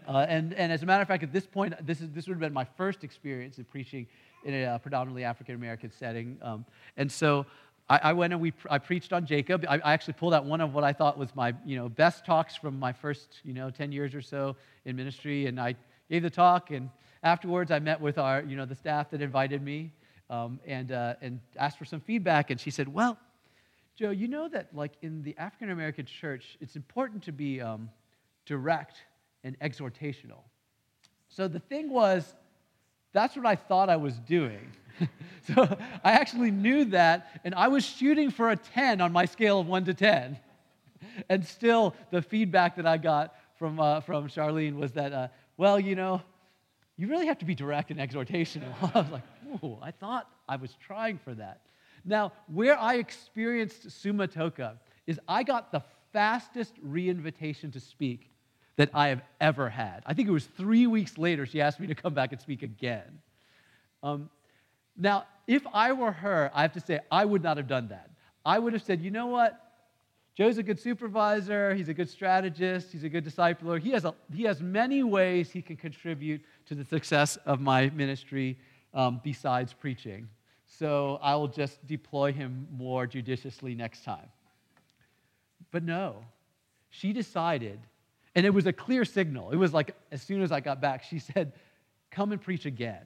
Uh, 0.07 0.25
and, 0.29 0.53
and 0.53 0.71
as 0.71 0.83
a 0.83 0.85
matter 0.85 1.01
of 1.01 1.07
fact, 1.07 1.23
at 1.23 1.33
this 1.33 1.45
point, 1.45 1.73
this, 1.85 2.01
is, 2.01 2.09
this 2.11 2.27
would 2.27 2.33
have 2.33 2.39
been 2.39 2.53
my 2.53 2.65
first 2.77 3.03
experience 3.03 3.57
in 3.57 3.63
preaching 3.65 4.07
in 4.43 4.53
a 4.53 4.65
uh, 4.65 4.77
predominantly 4.77 5.23
African 5.23 5.55
American 5.55 5.91
setting. 5.91 6.37
Um, 6.41 6.65
and 6.97 7.11
so 7.11 7.45
I, 7.89 7.99
I, 8.03 8.13
went 8.13 8.33
and 8.33 8.41
we, 8.41 8.53
I 8.69 8.77
preached 8.77 9.13
on 9.13 9.25
Jacob. 9.25 9.65
I, 9.67 9.75
I, 9.77 9.93
actually 9.93 10.13
pulled 10.13 10.33
out 10.33 10.45
one 10.45 10.61
of 10.61 10.73
what 10.73 10.83
I 10.83 10.93
thought 10.93 11.17
was 11.17 11.35
my 11.35 11.53
you 11.65 11.77
know, 11.77 11.89
best 11.89 12.25
talks 12.25 12.55
from 12.55 12.79
my 12.79 12.93
first 12.93 13.39
you 13.43 13.53
know, 13.53 13.69
10 13.69 13.91
years 13.91 14.15
or 14.15 14.21
so 14.21 14.55
in 14.85 14.95
ministry. 14.95 15.47
And 15.47 15.59
I 15.59 15.75
gave 16.09 16.21
the 16.23 16.29
talk, 16.29 16.71
and 16.71 16.89
afterwards 17.23 17.71
I 17.71 17.79
met 17.79 17.99
with 17.99 18.17
our, 18.17 18.41
you 18.43 18.55
know, 18.55 18.65
the 18.65 18.75
staff 18.75 19.09
that 19.11 19.21
invited 19.21 19.61
me 19.61 19.91
um, 20.29 20.59
and, 20.65 20.91
uh, 20.91 21.15
and 21.21 21.39
asked 21.57 21.77
for 21.77 21.85
some 21.85 21.99
feedback. 21.99 22.51
And 22.51 22.59
she 22.59 22.69
said, 22.69 22.87
Well, 22.87 23.17
Joe, 23.95 24.11
you 24.11 24.27
know 24.27 24.49
that 24.49 24.75
like 24.75 24.93
in 25.01 25.23
the 25.23 25.35
African 25.37 25.69
American 25.69 26.05
church, 26.05 26.57
it's 26.61 26.75
important 26.75 27.23
to 27.23 27.31
be 27.31 27.61
um, 27.61 27.89
direct 28.45 28.97
and 29.45 29.57
exhortational. 29.59 30.41
So 31.29 31.47
the 31.47 31.59
thing 31.59 31.89
was, 31.89 32.35
that's 33.13 33.37
what 33.37 33.45
I 33.45 33.55
thought 33.55 33.89
I 33.89 33.95
was 33.95 34.19
doing. 34.19 34.71
so 35.55 35.77
I 36.03 36.13
actually 36.13 36.51
knew 36.51 36.85
that, 36.85 37.39
and 37.45 37.53
I 37.55 37.69
was 37.69 37.85
shooting 37.85 38.31
for 38.31 38.49
a 38.49 38.57
10 38.57 38.99
on 38.99 39.13
my 39.13 39.25
scale 39.25 39.59
of 39.59 39.67
1 39.67 39.85
to 39.85 39.93
10. 39.93 40.37
And 41.29 41.45
still, 41.45 41.95
the 42.09 42.21
feedback 42.21 42.75
that 42.75 42.85
I 42.85 42.97
got 42.97 43.35
from, 43.57 43.79
uh, 43.79 44.01
from 44.01 44.27
Charlene 44.27 44.75
was 44.75 44.91
that, 44.93 45.13
uh, 45.13 45.27
well, 45.55 45.79
you 45.79 45.95
know, 45.95 46.21
you 46.97 47.07
really 47.07 47.27
have 47.27 47.37
to 47.39 47.45
be 47.45 47.55
direct 47.55 47.91
and 47.91 47.99
exhortational. 47.99 48.73
I 48.95 48.99
was 48.99 49.11
like, 49.11 49.23
oh, 49.63 49.77
I 49.81 49.91
thought 49.91 50.29
I 50.49 50.55
was 50.57 50.75
trying 50.85 51.19
for 51.19 51.33
that. 51.35 51.61
Now, 52.03 52.33
where 52.47 52.77
I 52.77 52.95
experienced 52.95 53.87
sumatoka 53.87 54.77
is 55.05 55.19
I 55.27 55.43
got 55.43 55.71
the 55.71 55.83
fastest 56.11 56.73
reinvitation 56.83 57.71
to 57.73 57.79
speak 57.79 58.34
that 58.77 58.89
I 58.93 59.07
have 59.07 59.21
ever 59.39 59.69
had. 59.69 60.03
I 60.05 60.13
think 60.13 60.27
it 60.27 60.31
was 60.31 60.45
three 60.45 60.87
weeks 60.87 61.17
later 61.17 61.45
she 61.45 61.61
asked 61.61 61.79
me 61.79 61.87
to 61.87 61.95
come 61.95 62.13
back 62.13 62.31
and 62.31 62.41
speak 62.41 62.61
again. 62.61 63.19
Um, 64.03 64.29
now, 64.97 65.25
if 65.47 65.65
I 65.73 65.93
were 65.93 66.11
her, 66.11 66.51
I 66.53 66.61
have 66.61 66.73
to 66.73 66.79
say, 66.79 66.99
I 67.11 67.25
would 67.25 67.43
not 67.43 67.57
have 67.57 67.67
done 67.67 67.89
that. 67.89 68.09
I 68.45 68.59
would 68.59 68.73
have 68.73 68.83
said, 68.83 69.01
you 69.01 69.11
know 69.11 69.27
what? 69.27 69.61
Joe's 70.35 70.57
a 70.57 70.63
good 70.63 70.79
supervisor, 70.79 71.73
he's 71.73 71.87
a 71.87 71.93
good 71.93 72.09
strategist, 72.09 72.91
he's 72.91 73.05
a 73.05 73.09
good 73.09 73.23
discipler. 73.23 73.79
He 73.79 73.91
has, 73.91 74.03
a, 74.03 74.13
he 74.33 74.43
has 74.43 74.61
many 74.61 75.01
ways 75.01 75.49
he 75.49 75.61
can 75.61 75.77
contribute 75.77 76.43
to 76.65 76.75
the 76.75 76.83
success 76.83 77.37
of 77.45 77.61
my 77.61 77.89
ministry 77.91 78.57
um, 78.93 79.21
besides 79.23 79.71
preaching. 79.71 80.27
So 80.65 81.19
I 81.21 81.35
will 81.35 81.47
just 81.47 81.85
deploy 81.87 82.33
him 82.33 82.67
more 82.69 83.07
judiciously 83.07 83.75
next 83.75 84.03
time. 84.03 84.27
But 85.71 85.83
no, 85.83 86.17
she 86.89 87.13
decided, 87.13 87.79
and 88.35 88.45
it 88.45 88.53
was 88.53 88.65
a 88.65 88.73
clear 88.73 89.05
signal. 89.05 89.51
It 89.51 89.55
was 89.55 89.73
like 89.73 89.95
as 90.11 90.21
soon 90.21 90.41
as 90.41 90.51
I 90.51 90.59
got 90.59 90.81
back, 90.81 91.03
she 91.03 91.19
said, 91.19 91.53
Come 92.11 92.31
and 92.31 92.41
preach 92.41 92.65
again. 92.65 93.03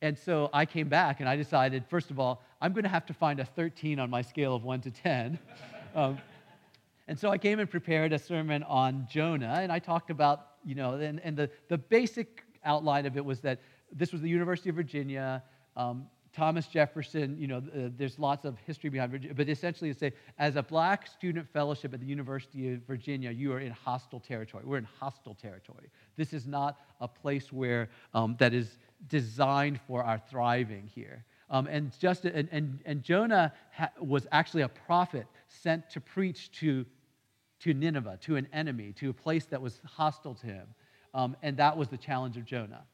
And 0.00 0.18
so 0.18 0.50
I 0.52 0.66
came 0.66 0.88
back 0.88 1.20
and 1.20 1.28
I 1.28 1.36
decided, 1.36 1.84
first 1.88 2.10
of 2.10 2.18
all, 2.18 2.42
I'm 2.60 2.72
going 2.72 2.82
to 2.82 2.90
have 2.90 3.06
to 3.06 3.14
find 3.14 3.38
a 3.40 3.44
13 3.44 4.00
on 4.00 4.10
my 4.10 4.22
scale 4.22 4.54
of 4.54 4.64
1 4.64 4.80
to 4.82 4.90
10. 4.90 5.38
Um, 5.94 6.18
and 7.06 7.18
so 7.18 7.28
I 7.28 7.36
came 7.36 7.58
and 7.58 7.68
prepared 7.68 8.14
a 8.14 8.18
sermon 8.18 8.62
on 8.62 9.06
Jonah, 9.10 9.58
and 9.60 9.70
I 9.70 9.78
talked 9.78 10.08
about, 10.08 10.52
you 10.64 10.74
know, 10.74 10.94
and, 10.94 11.20
and 11.20 11.36
the, 11.36 11.50
the 11.68 11.76
basic 11.76 12.44
outline 12.64 13.04
of 13.04 13.18
it 13.18 13.24
was 13.24 13.40
that 13.40 13.60
this 13.92 14.10
was 14.10 14.22
the 14.22 14.28
University 14.30 14.70
of 14.70 14.76
Virginia. 14.76 15.42
Um, 15.76 16.06
Thomas 16.32 16.66
Jefferson, 16.66 17.36
you 17.38 17.46
know, 17.46 17.58
uh, 17.58 17.90
there's 17.96 18.18
lots 18.18 18.46
of 18.46 18.56
history 18.66 18.88
behind 18.88 19.10
Virginia, 19.10 19.34
but 19.34 19.50
essentially 19.50 19.92
to 19.92 19.98
say, 19.98 20.12
as 20.38 20.56
a 20.56 20.62
black 20.62 21.06
student 21.06 21.46
fellowship 21.52 21.92
at 21.92 22.00
the 22.00 22.06
University 22.06 22.72
of 22.72 22.80
Virginia, 22.86 23.30
you 23.30 23.52
are 23.52 23.60
in 23.60 23.70
hostile 23.70 24.20
territory. 24.20 24.64
We're 24.66 24.78
in 24.78 24.88
hostile 24.98 25.34
territory. 25.34 25.90
This 26.16 26.32
is 26.32 26.46
not 26.46 26.78
a 27.00 27.08
place 27.08 27.52
where 27.52 27.90
um, 28.14 28.36
that 28.38 28.54
is 28.54 28.78
designed 29.08 29.78
for 29.86 30.02
our 30.02 30.18
thriving 30.30 30.90
here. 30.94 31.24
Um, 31.50 31.66
and, 31.66 31.92
just, 31.98 32.24
and, 32.24 32.48
and, 32.50 32.80
and 32.86 33.02
Jonah 33.02 33.52
ha- 33.72 33.90
was 34.00 34.26
actually 34.32 34.62
a 34.62 34.68
prophet 34.68 35.26
sent 35.48 35.90
to 35.90 36.00
preach 36.00 36.50
to, 36.52 36.86
to 37.60 37.74
Nineveh, 37.74 38.18
to 38.22 38.36
an 38.36 38.48
enemy, 38.54 38.94
to 38.94 39.10
a 39.10 39.12
place 39.12 39.44
that 39.46 39.60
was 39.60 39.82
hostile 39.84 40.34
to 40.36 40.46
him. 40.46 40.66
Um, 41.12 41.36
and 41.42 41.58
that 41.58 41.76
was 41.76 41.88
the 41.88 41.98
challenge 41.98 42.38
of 42.38 42.46
Jonah. 42.46 42.84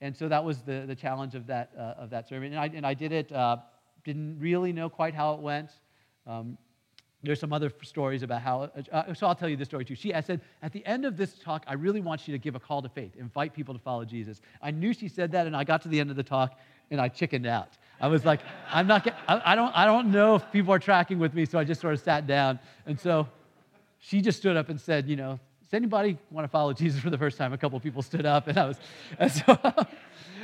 And 0.00 0.16
so 0.16 0.28
that 0.28 0.42
was 0.44 0.62
the, 0.62 0.84
the 0.86 0.94
challenge 0.94 1.34
of 1.34 1.46
that, 1.48 1.70
uh, 1.76 2.02
of 2.02 2.10
that 2.10 2.28
sermon. 2.28 2.52
And 2.52 2.60
I, 2.60 2.66
and 2.66 2.86
I 2.86 2.94
did 2.94 3.12
it, 3.12 3.30
uh, 3.32 3.58
didn't 4.04 4.38
really 4.38 4.72
know 4.72 4.88
quite 4.88 5.14
how 5.14 5.34
it 5.34 5.40
went. 5.40 5.70
Um, 6.26 6.56
there's 7.22 7.38
some 7.38 7.52
other 7.52 7.70
stories 7.82 8.22
about 8.22 8.40
how, 8.40 8.70
uh, 8.92 9.12
so 9.12 9.26
I'll 9.26 9.34
tell 9.34 9.48
you 9.48 9.56
this 9.56 9.68
story 9.68 9.84
too. 9.84 9.94
She 9.94 10.14
I 10.14 10.22
said, 10.22 10.40
at 10.62 10.72
the 10.72 10.84
end 10.86 11.04
of 11.04 11.18
this 11.18 11.34
talk, 11.34 11.64
I 11.66 11.74
really 11.74 12.00
want 12.00 12.26
you 12.26 12.32
to 12.32 12.38
give 12.38 12.54
a 12.54 12.60
call 12.60 12.80
to 12.80 12.88
faith, 12.88 13.14
invite 13.16 13.52
people 13.52 13.74
to 13.74 13.80
follow 13.80 14.06
Jesus. 14.06 14.40
I 14.62 14.70
knew 14.70 14.94
she 14.94 15.06
said 15.06 15.32
that, 15.32 15.46
and 15.46 15.54
I 15.54 15.64
got 15.64 15.82
to 15.82 15.88
the 15.88 16.00
end 16.00 16.08
of 16.08 16.16
the 16.16 16.22
talk, 16.22 16.58
and 16.90 16.98
I 16.98 17.08
chickened 17.08 17.46
out. 17.46 17.76
I 18.00 18.08
was 18.08 18.24
like, 18.24 18.40
I'm 18.70 18.86
not, 18.86 19.06
I, 19.28 19.42
I, 19.52 19.54
don't, 19.54 19.76
I 19.76 19.84
don't 19.84 20.10
know 20.10 20.36
if 20.36 20.50
people 20.50 20.72
are 20.72 20.78
tracking 20.78 21.18
with 21.18 21.34
me, 21.34 21.44
so 21.44 21.58
I 21.58 21.64
just 21.64 21.82
sort 21.82 21.92
of 21.92 22.00
sat 22.00 22.26
down. 22.26 22.58
And 22.86 22.98
so 22.98 23.28
she 23.98 24.22
just 24.22 24.38
stood 24.38 24.56
up 24.56 24.70
and 24.70 24.80
said, 24.80 25.06
you 25.06 25.16
know, 25.16 25.38
does 25.70 25.76
anybody 25.76 26.18
want 26.32 26.44
to 26.44 26.48
follow 26.48 26.72
Jesus 26.72 27.00
for 27.00 27.10
the 27.10 27.18
first 27.18 27.38
time? 27.38 27.52
A 27.52 27.58
couple 27.58 27.78
people 27.78 28.02
stood 28.02 28.26
up, 28.26 28.48
and 28.48 28.58
I 28.58 28.66
was, 28.66 28.80
and 29.20 29.30
so, 29.30 29.56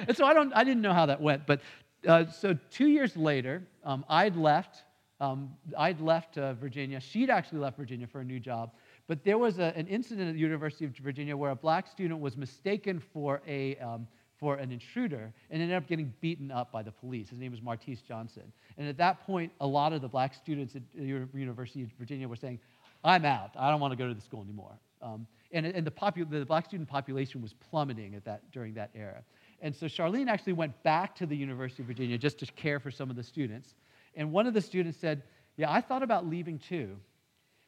and 0.07 0.17
so 0.17 0.25
I 0.25 0.33
don't, 0.33 0.53
I 0.55 0.63
didn't 0.63 0.83
know 0.83 0.93
how 0.93 1.07
that 1.07 1.21
went. 1.21 1.47
But 1.47 1.63
uh, 2.07 2.27
so 2.27 2.57
two 2.71 2.87
years 2.87 3.17
later, 3.17 3.65
um, 3.83 4.05
I'd 4.09 4.37
left, 4.37 4.85
um, 5.21 5.53
I'd 5.77 6.01
left 6.01 6.39
uh, 6.39 6.55
Virginia. 6.55 7.01
She'd 7.01 7.29
actually 7.29 7.59
left 7.59 7.77
Virginia 7.77 8.07
for 8.07 8.21
a 8.21 8.25
new 8.25 8.39
job. 8.39 8.71
But 9.09 9.25
there 9.25 9.37
was 9.37 9.59
a, 9.59 9.77
an 9.77 9.89
incident 9.89 10.29
at 10.29 10.35
the 10.35 10.41
University 10.41 10.85
of 10.85 10.97
Virginia 10.97 11.37
where 11.37 11.51
a 11.51 11.57
black 11.57 11.89
student 11.89 12.21
was 12.21 12.37
mistaken 12.37 13.01
for 13.01 13.43
a 13.49 13.77
um, 13.79 14.07
for 14.39 14.57
an 14.57 14.71
intruder 14.71 15.33
and 15.51 15.61
ended 15.61 15.77
up 15.77 15.89
getting 15.89 16.13
beaten 16.21 16.53
up 16.53 16.71
by 16.71 16.85
the 16.85 16.93
police. 16.93 17.31
His 17.31 17.39
name 17.39 17.51
was 17.51 17.61
Martese 17.61 18.05
Johnson. 18.07 18.53
And 18.77 18.87
at 18.87 18.99
that 18.99 19.27
point, 19.27 19.51
a 19.61 19.67
lot 19.67 19.93
of 19.93 20.03
the 20.03 20.09
black 20.09 20.35
students 20.35 20.77
at 20.77 20.83
the 20.95 21.27
University 21.35 21.83
of 21.83 21.89
Virginia 21.99 22.29
were 22.29 22.37
saying, 22.37 22.61
I'm 23.03 23.25
out. 23.25 23.53
I 23.59 23.71
don't 23.71 23.81
want 23.81 23.93
to 23.93 23.97
go 23.97 24.07
to 24.07 24.15
the 24.15 24.21
school 24.21 24.43
anymore. 24.43 24.79
Um, 25.03 25.27
and 25.53 25.67
and 25.67 25.87
the, 25.87 25.91
popu- 25.91 26.29
the 26.29 26.45
black 26.45 26.67
student 26.67 26.89
population 26.89 27.43
was 27.43 27.55
plummeting 27.55 28.15
at 28.15 28.25
that, 28.25 28.51
during 28.51 28.75
that 28.75 28.91
era. 28.95 29.23
And 29.61 29.75
so 29.75 29.87
Charlene 29.87 30.29
actually 30.29 30.53
went 30.53 30.83
back 30.83 31.15
to 31.17 31.27
the 31.27 31.37
University 31.37 31.83
of 31.83 31.87
Virginia 31.87 32.19
just 32.19 32.39
to 32.41 32.47
care 32.47 32.79
for 32.81 32.91
some 32.91 33.11
of 33.11 33.17
the 33.17 33.23
students. 33.23 33.75
And 34.15 34.33
one 34.33 34.47
of 34.47 34.55
the 34.55 34.61
students 34.61 34.99
said, 34.99 35.23
Yeah, 35.57 35.71
I 35.71 35.81
thought 35.81 36.03
about 36.03 36.27
leaving 36.27 36.59
too. 36.59 36.97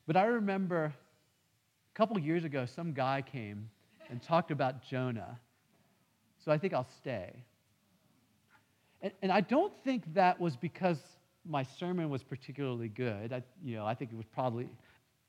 But 0.06 0.16
I 0.16 0.24
remember 0.24 0.84
a 0.84 1.94
couple 1.94 2.18
years 2.18 2.44
ago, 2.44 2.66
some 2.66 2.92
guy 2.92 3.22
came 3.22 3.68
and 4.10 4.22
talked 4.22 4.50
about 4.50 4.82
Jonah. 4.82 5.38
So 6.44 6.50
I 6.50 6.58
think 6.58 6.72
I'll 6.72 6.88
stay. 6.98 7.32
And, 9.02 9.12
and 9.22 9.32
I 9.32 9.40
don't 9.40 9.72
think 9.84 10.14
that 10.14 10.40
was 10.40 10.56
because 10.56 10.98
my 11.46 11.62
sermon 11.62 12.10
was 12.10 12.22
particularly 12.22 12.88
good. 12.88 13.32
I, 13.32 13.42
you 13.62 13.76
know, 13.76 13.86
I 13.86 13.94
think 13.94 14.12
it 14.12 14.16
was 14.16 14.26
probably 14.26 14.68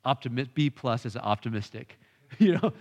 optimi- 0.06 0.50
B 0.54 0.70
plus 0.70 1.06
is 1.06 1.16
optimistic. 1.18 1.98
you 2.40 2.54
know. 2.54 2.74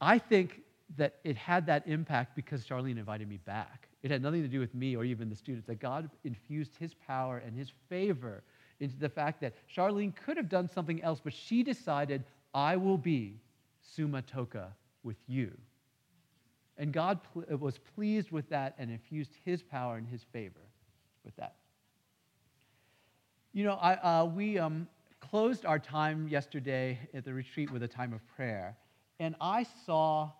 I 0.00 0.18
think 0.18 0.62
that 0.96 1.16
it 1.24 1.36
had 1.36 1.66
that 1.66 1.86
impact 1.86 2.34
because 2.34 2.64
Charlene 2.64 2.98
invited 2.98 3.28
me 3.28 3.38
back. 3.38 3.88
It 4.02 4.10
had 4.10 4.20
nothing 4.20 4.42
to 4.42 4.48
do 4.48 4.58
with 4.58 4.74
me 4.74 4.96
or 4.96 5.04
even 5.04 5.30
the 5.30 5.36
students, 5.36 5.66
that 5.68 5.78
God 5.78 6.10
infused 6.24 6.72
his 6.78 6.92
power 6.94 7.38
and 7.38 7.56
his 7.56 7.70
favor 7.88 8.42
into 8.80 8.96
the 8.98 9.08
fact 9.08 9.40
that 9.40 9.54
Charlene 9.74 10.14
could 10.14 10.36
have 10.36 10.48
done 10.48 10.68
something 10.68 11.02
else, 11.02 11.20
but 11.22 11.32
she 11.32 11.62
decided, 11.62 12.24
I 12.52 12.76
will 12.76 12.98
be 12.98 13.36
summa 13.80 14.22
toka 14.22 14.74
with 15.04 15.16
you. 15.28 15.52
And 16.78 16.92
God 16.92 17.20
pl- 17.32 17.56
was 17.58 17.78
pleased 17.94 18.32
with 18.32 18.48
that 18.48 18.74
and 18.78 18.90
infused 18.90 19.30
his 19.44 19.62
power 19.62 19.96
and 19.96 20.08
his 20.08 20.24
favor 20.32 20.60
with 21.24 21.36
that. 21.36 21.54
You 23.52 23.64
know, 23.64 23.74
I, 23.74 23.94
uh, 23.94 24.24
we, 24.24 24.58
um, 24.58 24.88
closed 25.30 25.64
our 25.64 25.78
time 25.78 26.28
yesterday 26.28 26.98
at 27.14 27.24
the 27.24 27.32
retreat 27.32 27.70
with 27.70 27.82
a 27.82 27.88
time 27.88 28.12
of 28.12 28.20
prayer, 28.36 28.76
and 29.20 29.34
I 29.40 29.64
saw 29.86 30.30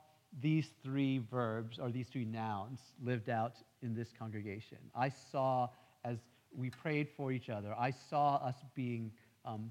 these 0.40 0.68
three 0.82 1.18
verbs 1.30 1.78
or 1.78 1.90
these 1.90 2.08
three 2.08 2.24
nouns 2.24 2.80
lived 3.02 3.28
out 3.28 3.54
in 3.82 3.94
this 3.94 4.08
congregation. 4.18 4.78
I 4.94 5.10
saw 5.30 5.68
as 6.04 6.18
we 6.54 6.70
prayed 6.70 7.08
for 7.16 7.32
each 7.32 7.48
other, 7.48 7.74
I 7.78 7.90
saw 7.90 8.36
us 8.36 8.56
being 8.74 9.12
um, 9.44 9.70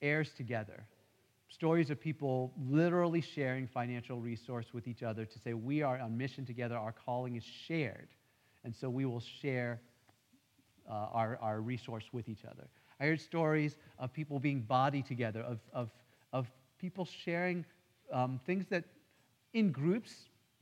heirs 0.00 0.30
together. 0.36 0.86
Stories 1.48 1.90
of 1.90 2.00
people 2.00 2.52
literally 2.68 3.20
sharing 3.20 3.66
financial 3.66 4.20
resource 4.20 4.72
with 4.72 4.88
each 4.88 5.02
other 5.02 5.24
to 5.24 5.38
say, 5.38 5.52
we 5.52 5.82
are 5.82 5.98
on 5.98 6.16
mission 6.16 6.46
together, 6.46 6.76
our 6.76 6.92
calling 6.92 7.36
is 7.36 7.44
shared. 7.44 8.08
And 8.64 8.74
so 8.74 8.88
we 8.88 9.04
will 9.04 9.22
share 9.42 9.80
uh, 10.88 10.92
our, 11.12 11.38
our 11.42 11.60
resource 11.60 12.04
with 12.12 12.28
each 12.28 12.44
other. 12.44 12.68
I 13.02 13.06
heard 13.06 13.20
stories 13.20 13.76
of 13.98 14.12
people 14.12 14.38
being 14.38 14.60
body 14.60 15.02
together, 15.02 15.40
of, 15.40 15.58
of, 15.72 15.90
of 16.32 16.46
people 16.78 17.04
sharing 17.04 17.64
um, 18.12 18.40
things 18.46 18.64
that 18.70 18.84
in 19.54 19.72
groups 19.72 20.14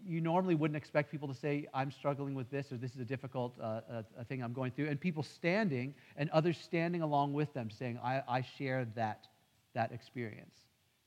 you 0.06 0.22
normally 0.22 0.54
wouldn't 0.54 0.76
expect 0.76 1.10
people 1.10 1.28
to 1.28 1.34
say, 1.34 1.66
I'm 1.74 1.90
struggling 1.90 2.34
with 2.34 2.50
this, 2.50 2.72
or 2.72 2.78
this 2.78 2.94
is 2.94 3.00
a 3.00 3.04
difficult 3.04 3.54
uh, 3.60 3.82
a, 3.90 4.04
a 4.20 4.24
thing 4.24 4.42
I'm 4.42 4.54
going 4.54 4.70
through. 4.70 4.88
And 4.88 4.98
people 4.98 5.22
standing 5.22 5.94
and 6.16 6.30
others 6.30 6.56
standing 6.56 7.02
along 7.02 7.34
with 7.34 7.52
them 7.52 7.68
saying, 7.68 7.98
I, 8.02 8.22
I 8.26 8.40
share 8.40 8.86
that, 8.96 9.26
that 9.74 9.92
experience, 9.92 10.56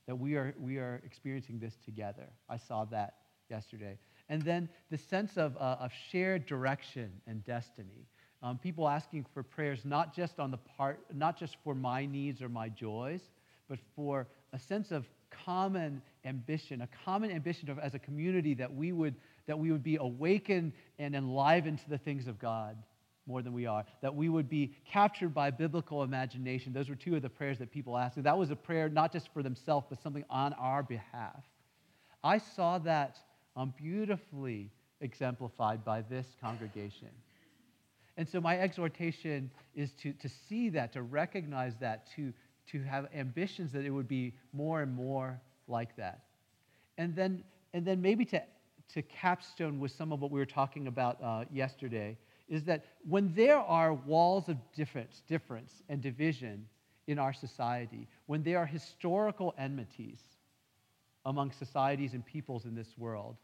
that 0.06 0.14
we 0.14 0.36
are, 0.36 0.54
we 0.60 0.76
are 0.76 1.02
experiencing 1.04 1.58
this 1.58 1.76
together. 1.84 2.28
I 2.48 2.58
saw 2.58 2.84
that 2.86 3.14
yesterday. 3.50 3.98
And 4.28 4.40
then 4.40 4.68
the 4.88 4.98
sense 4.98 5.36
of, 5.36 5.56
uh, 5.56 5.78
of 5.80 5.90
shared 6.12 6.46
direction 6.46 7.10
and 7.26 7.44
destiny. 7.44 8.06
Um, 8.44 8.58
people 8.58 8.86
asking 8.86 9.24
for 9.32 9.42
prayers 9.42 9.80
not 9.86 10.14
just 10.14 10.38
on 10.38 10.50
the 10.50 10.58
part, 10.58 11.00
not 11.14 11.38
just 11.38 11.56
for 11.64 11.74
my 11.74 12.04
needs 12.04 12.42
or 12.42 12.50
my 12.50 12.68
joys, 12.68 13.22
but 13.70 13.78
for 13.96 14.26
a 14.52 14.58
sense 14.58 14.90
of 14.90 15.06
common 15.46 16.02
ambition, 16.26 16.82
a 16.82 16.88
common 17.06 17.30
ambition 17.30 17.70
of, 17.70 17.78
as 17.78 17.94
a 17.94 17.98
community 17.98 18.52
that 18.52 18.72
we 18.72 18.92
would 18.92 19.14
that 19.46 19.58
we 19.58 19.72
would 19.72 19.82
be 19.82 19.96
awakened 19.96 20.72
and 20.98 21.16
enlivened 21.16 21.78
to 21.78 21.88
the 21.88 21.96
things 21.96 22.26
of 22.26 22.38
God 22.38 22.76
more 23.26 23.40
than 23.40 23.54
we 23.54 23.64
are, 23.64 23.86
that 24.02 24.14
we 24.14 24.28
would 24.28 24.50
be 24.50 24.74
captured 24.86 25.32
by 25.32 25.50
biblical 25.50 26.02
imagination. 26.02 26.74
Those 26.74 26.90
were 26.90 26.94
two 26.94 27.16
of 27.16 27.22
the 27.22 27.30
prayers 27.30 27.58
that 27.60 27.70
people 27.70 27.96
asked. 27.96 28.22
that 28.22 28.36
was 28.36 28.50
a 28.50 28.56
prayer 28.56 28.90
not 28.90 29.10
just 29.10 29.32
for 29.32 29.42
themselves, 29.42 29.86
but 29.88 30.02
something 30.02 30.24
on 30.28 30.52
our 30.54 30.82
behalf. 30.82 31.42
I 32.22 32.36
saw 32.38 32.78
that 32.80 33.16
um, 33.56 33.72
beautifully 33.78 34.70
exemplified 35.00 35.82
by 35.82 36.02
this 36.02 36.26
congregation. 36.40 37.08
And 38.16 38.28
so 38.28 38.40
my 38.40 38.58
exhortation 38.58 39.50
is 39.74 39.92
to, 39.94 40.12
to 40.14 40.28
see 40.28 40.68
that, 40.70 40.92
to 40.92 41.02
recognize 41.02 41.74
that, 41.80 42.06
to, 42.16 42.32
to 42.70 42.82
have 42.82 43.08
ambitions 43.14 43.72
that 43.72 43.84
it 43.84 43.90
would 43.90 44.08
be 44.08 44.34
more 44.52 44.82
and 44.82 44.94
more 44.94 45.40
like 45.66 45.96
that. 45.96 46.24
And 46.96 47.14
then, 47.16 47.42
and 47.72 47.84
then 47.84 48.00
maybe 48.00 48.24
to, 48.26 48.42
to 48.94 49.02
capstone 49.02 49.80
with 49.80 49.90
some 49.90 50.12
of 50.12 50.20
what 50.20 50.30
we 50.30 50.38
were 50.38 50.46
talking 50.46 50.86
about 50.86 51.22
uh, 51.22 51.44
yesterday 51.52 52.16
is 52.48 52.62
that 52.64 52.84
when 53.08 53.32
there 53.34 53.58
are 53.58 53.94
walls 53.94 54.48
of 54.48 54.56
difference, 54.76 55.22
difference 55.26 55.82
and 55.88 56.00
division 56.00 56.66
in 57.06 57.18
our 57.18 57.32
society, 57.32 58.06
when 58.26 58.42
there 58.42 58.58
are 58.58 58.66
historical 58.66 59.54
enmities 59.58 60.20
among 61.26 61.50
societies 61.52 62.12
and 62.12 62.24
peoples 62.24 62.64
in 62.64 62.74
this 62.74 62.98
world, 62.98 63.36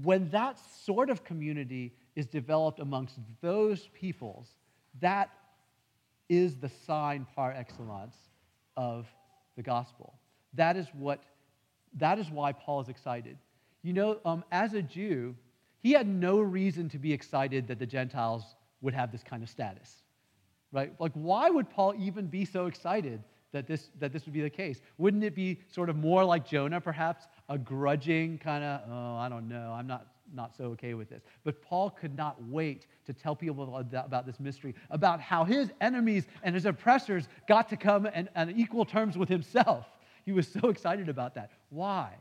when 0.00 0.30
that 0.30 0.58
sort 0.84 1.10
of 1.10 1.24
community 1.24 1.92
is 2.16 2.26
developed 2.26 2.80
amongst 2.80 3.18
those 3.40 3.88
peoples, 3.92 4.48
that 5.00 5.30
is 6.28 6.56
the 6.56 6.68
sign 6.68 7.26
par 7.34 7.52
excellence 7.52 8.16
of 8.76 9.06
the 9.56 9.62
gospel. 9.62 10.14
That 10.54 10.76
is 10.76 10.86
what 10.94 11.22
that 11.98 12.18
is 12.18 12.30
why 12.30 12.52
Paul 12.52 12.80
is 12.80 12.88
excited. 12.88 13.36
You 13.82 13.92
know, 13.92 14.18
um, 14.24 14.44
as 14.50 14.72
a 14.72 14.80
Jew, 14.80 15.34
he 15.82 15.92
had 15.92 16.06
no 16.06 16.40
reason 16.40 16.88
to 16.90 16.98
be 16.98 17.12
excited 17.12 17.68
that 17.68 17.78
the 17.78 17.86
Gentiles 17.86 18.44
would 18.80 18.94
have 18.94 19.12
this 19.12 19.22
kind 19.22 19.42
of 19.42 19.50
status, 19.50 19.96
right? 20.72 20.92
Like, 20.98 21.12
why 21.12 21.50
would 21.50 21.68
Paul 21.68 21.94
even 21.98 22.26
be 22.28 22.44
so 22.44 22.66
excited 22.66 23.22
that 23.52 23.66
this, 23.66 23.90
that 24.00 24.12
this 24.12 24.24
would 24.24 24.34
be 24.34 24.40
the 24.40 24.50
case? 24.50 24.80
Wouldn't 24.98 25.24
it 25.24 25.34
be 25.34 25.60
sort 25.68 25.88
of 25.88 25.96
more 25.96 26.24
like 26.24 26.46
Jonah, 26.46 26.80
perhaps, 26.80 27.28
a 27.48 27.58
grudging 27.58 28.38
kind 28.38 28.64
of, 28.64 28.80
oh, 28.90 29.16
I 29.16 29.28
don't 29.28 29.48
know, 29.48 29.72
I'm 29.76 29.86
not, 29.86 30.06
not 30.34 30.56
so 30.56 30.64
okay 30.64 30.94
with 30.94 31.08
this. 31.08 31.22
But 31.44 31.62
Paul 31.62 31.90
could 31.90 32.16
not 32.16 32.42
wait 32.44 32.86
to 33.06 33.12
tell 33.12 33.36
people 33.36 33.76
about 33.76 34.26
this 34.26 34.40
mystery, 34.40 34.74
about 34.90 35.20
how 35.20 35.44
his 35.44 35.70
enemies 35.80 36.26
and 36.42 36.54
his 36.54 36.66
oppressors 36.66 37.28
got 37.46 37.68
to 37.68 37.76
come 37.76 38.08
and, 38.12 38.28
on 38.34 38.50
equal 38.50 38.84
terms 38.84 39.16
with 39.16 39.28
himself. 39.28 39.86
He 40.24 40.32
was 40.32 40.48
so 40.48 40.68
excited 40.70 41.08
about 41.08 41.34
that. 41.34 41.50
Why? 41.70 42.14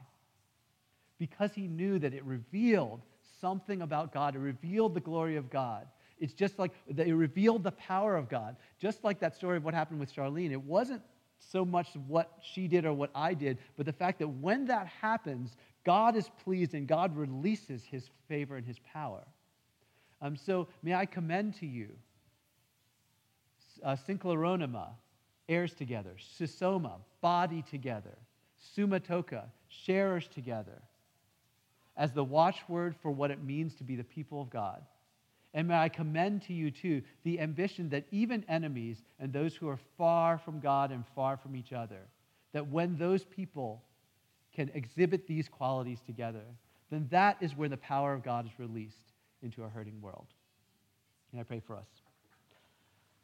Because 1.17 1.53
he 1.53 1.67
knew 1.67 1.99
that 1.99 2.13
it 2.13 2.25
revealed 2.25 3.01
something 3.39 3.81
about 3.81 4.13
God, 4.13 4.35
it 4.35 4.39
revealed 4.39 4.93
the 4.93 4.99
glory 4.99 5.35
of 5.35 5.49
God. 5.49 5.87
It's 6.19 6.33
just 6.33 6.59
like 6.59 6.71
it 6.87 7.15
revealed 7.15 7.63
the 7.63 7.71
power 7.71 8.15
of 8.15 8.29
God. 8.29 8.55
Just 8.79 9.03
like 9.03 9.19
that 9.21 9.35
story 9.35 9.57
of 9.57 9.65
what 9.65 9.73
happened 9.73 9.99
with 9.99 10.13
Charlene. 10.13 10.51
It 10.51 10.61
wasn't 10.61 11.01
so 11.49 11.65
much 11.65 11.87
what 12.07 12.31
she 12.41 12.67
did 12.67 12.85
or 12.85 12.93
what 12.93 13.11
I 13.15 13.33
did, 13.33 13.57
but 13.75 13.85
the 13.85 13.93
fact 13.93 14.19
that 14.19 14.27
when 14.27 14.65
that 14.65 14.87
happens, 14.87 15.55
God 15.83 16.15
is 16.15 16.29
pleased 16.43 16.73
and 16.73 16.87
God 16.87 17.15
releases 17.15 17.83
his 17.83 18.09
favor 18.27 18.55
and 18.55 18.65
his 18.65 18.79
power. 18.79 19.23
Um, 20.21 20.35
so 20.35 20.67
may 20.83 20.93
I 20.93 21.05
commend 21.05 21.55
to 21.55 21.65
you 21.65 21.89
uh, 23.83 23.95
synkleronema, 24.07 24.89
heirs 25.49 25.73
together, 25.73 26.15
sisoma, 26.39 26.93
body 27.21 27.63
together, 27.69 28.17
sumatoka, 28.77 29.45
sharers 29.67 30.27
together, 30.27 30.81
as 31.97 32.13
the 32.13 32.23
watchword 32.23 32.95
for 33.01 33.11
what 33.11 33.31
it 33.31 33.43
means 33.43 33.75
to 33.75 33.83
be 33.83 33.95
the 33.95 34.03
people 34.03 34.41
of 34.41 34.49
God. 34.49 34.83
And 35.53 35.67
may 35.67 35.75
I 35.75 35.89
commend 35.89 36.43
to 36.43 36.53
you, 36.53 36.71
too, 36.71 37.01
the 37.23 37.39
ambition 37.39 37.89
that 37.89 38.05
even 38.11 38.45
enemies 38.47 39.03
and 39.19 39.33
those 39.33 39.55
who 39.55 39.67
are 39.67 39.79
far 39.97 40.37
from 40.37 40.59
God 40.59 40.91
and 40.91 41.03
far 41.13 41.35
from 41.35 41.55
each 41.55 41.73
other, 41.73 41.99
that 42.53 42.67
when 42.67 42.97
those 42.97 43.25
people 43.25 43.83
can 44.53 44.71
exhibit 44.73 45.27
these 45.27 45.49
qualities 45.49 45.99
together, 46.05 46.43
then 46.89 47.07
that 47.11 47.37
is 47.41 47.55
where 47.55 47.69
the 47.69 47.77
power 47.77 48.13
of 48.13 48.23
God 48.23 48.45
is 48.45 48.51
released 48.57 49.13
into 49.41 49.63
a 49.63 49.69
hurting 49.69 50.01
world. 50.01 50.27
And 51.31 51.39
I 51.39 51.43
pray 51.43 51.61
for 51.65 51.75
us. 51.75 51.87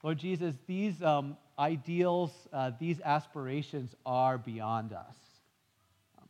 Lord 0.03 0.17
Jesus, 0.19 0.55
these 0.67 1.01
um, 1.01 1.37
ideals, 1.57 2.31
uh, 2.53 2.71
these 2.79 3.01
aspirations 3.01 3.95
are 4.05 4.37
beyond 4.37 4.93
us. 4.93 5.15
Um, 6.17 6.27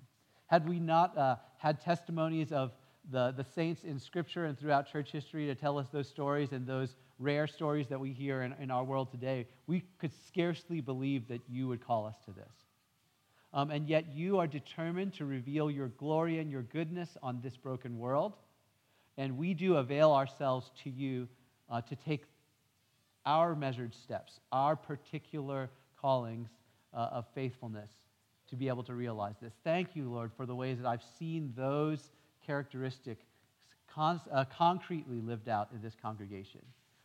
had 0.47 0.67
we 0.67 0.79
not 0.79 1.17
uh, 1.17 1.35
had 1.57 1.81
testimonies 1.81 2.51
of 2.51 2.71
the, 3.11 3.33
the 3.35 3.45
saints 3.55 3.83
in 3.83 3.99
Scripture 3.99 4.45
and 4.45 4.57
throughout 4.57 4.91
church 4.91 5.11
history 5.11 5.45
to 5.47 5.55
tell 5.55 5.77
us 5.77 5.87
those 5.91 6.07
stories 6.07 6.51
and 6.51 6.67
those 6.67 6.95
rare 7.19 7.47
stories 7.47 7.87
that 7.87 7.99
we 7.99 8.11
hear 8.11 8.41
in, 8.41 8.53
in 8.59 8.69
our 8.69 8.83
world 8.83 9.11
today, 9.11 9.47
we 9.65 9.83
could 9.99 10.11
scarcely 10.27 10.81
believe 10.81 11.27
that 11.27 11.41
you 11.49 11.67
would 11.67 11.85
call 11.85 12.05
us 12.05 12.15
to 12.25 12.31
this. 12.31 12.51
Um, 13.53 13.71
and 13.71 13.87
yet 13.87 14.13
you 14.13 14.39
are 14.39 14.47
determined 14.47 15.13
to 15.15 15.25
reveal 15.25 15.71
your 15.71 15.87
glory 15.87 16.39
and 16.39 16.51
your 16.51 16.63
goodness 16.63 17.17
on 17.23 17.39
this 17.41 17.55
broken 17.55 17.97
world. 17.97 18.33
And 19.17 19.37
we 19.37 19.53
do 19.53 19.77
avail 19.77 20.11
ourselves 20.11 20.69
to 20.83 20.89
you 20.89 21.27
uh, 21.69 21.81
to 21.81 21.95
take 21.95 22.25
our 23.25 23.55
measured 23.55 23.95
steps, 23.95 24.39
our 24.51 24.75
particular 24.75 25.69
callings 25.99 26.49
uh, 26.93 27.09
of 27.11 27.25
faithfulness 27.33 27.89
to 28.49 28.55
be 28.55 28.67
able 28.67 28.83
to 28.83 28.93
realize 28.93 29.35
this. 29.41 29.53
Thank 29.63 29.95
you, 29.95 30.09
Lord, 30.09 30.31
for 30.37 30.45
the 30.45 30.55
ways 30.55 30.77
that 30.79 30.87
I've 30.87 31.03
seen 31.17 31.53
those 31.55 32.11
characteristics 32.47 33.25
con- 33.93 34.21
uh, 34.31 34.45
concretely 34.45 35.21
lived 35.21 35.49
out 35.49 35.69
in 35.73 35.81
this 35.81 35.93
congregation. 36.01 36.61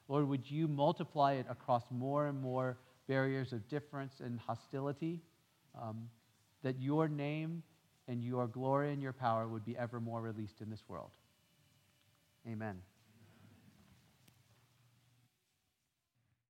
Lord, 0.09 0.29
would 0.29 0.51
you 0.51 0.69
multiply 0.69 1.35
it 1.35 1.47
across 1.51 1.83
more 1.91 2.29
and 2.29 2.41
more 2.41 2.79
barriers 3.09 3.53
of 3.53 3.69
difference 3.69 4.21
and 4.21 4.39
hostility, 4.41 5.21
um, 5.81 6.09
that 6.63 6.81
your 6.81 7.09
name 7.09 7.63
and 8.09 8.23
your 8.23 8.47
glory 8.47 8.93
and 8.93 9.03
your 9.03 9.13
power 9.13 9.49
would 9.49 9.65
be 9.65 9.77
ever 9.77 10.01
more 10.01 10.21
released 10.21 10.61
in 10.61 10.71
this 10.71 10.83
world. 10.89 11.11
Amen. 12.49 12.81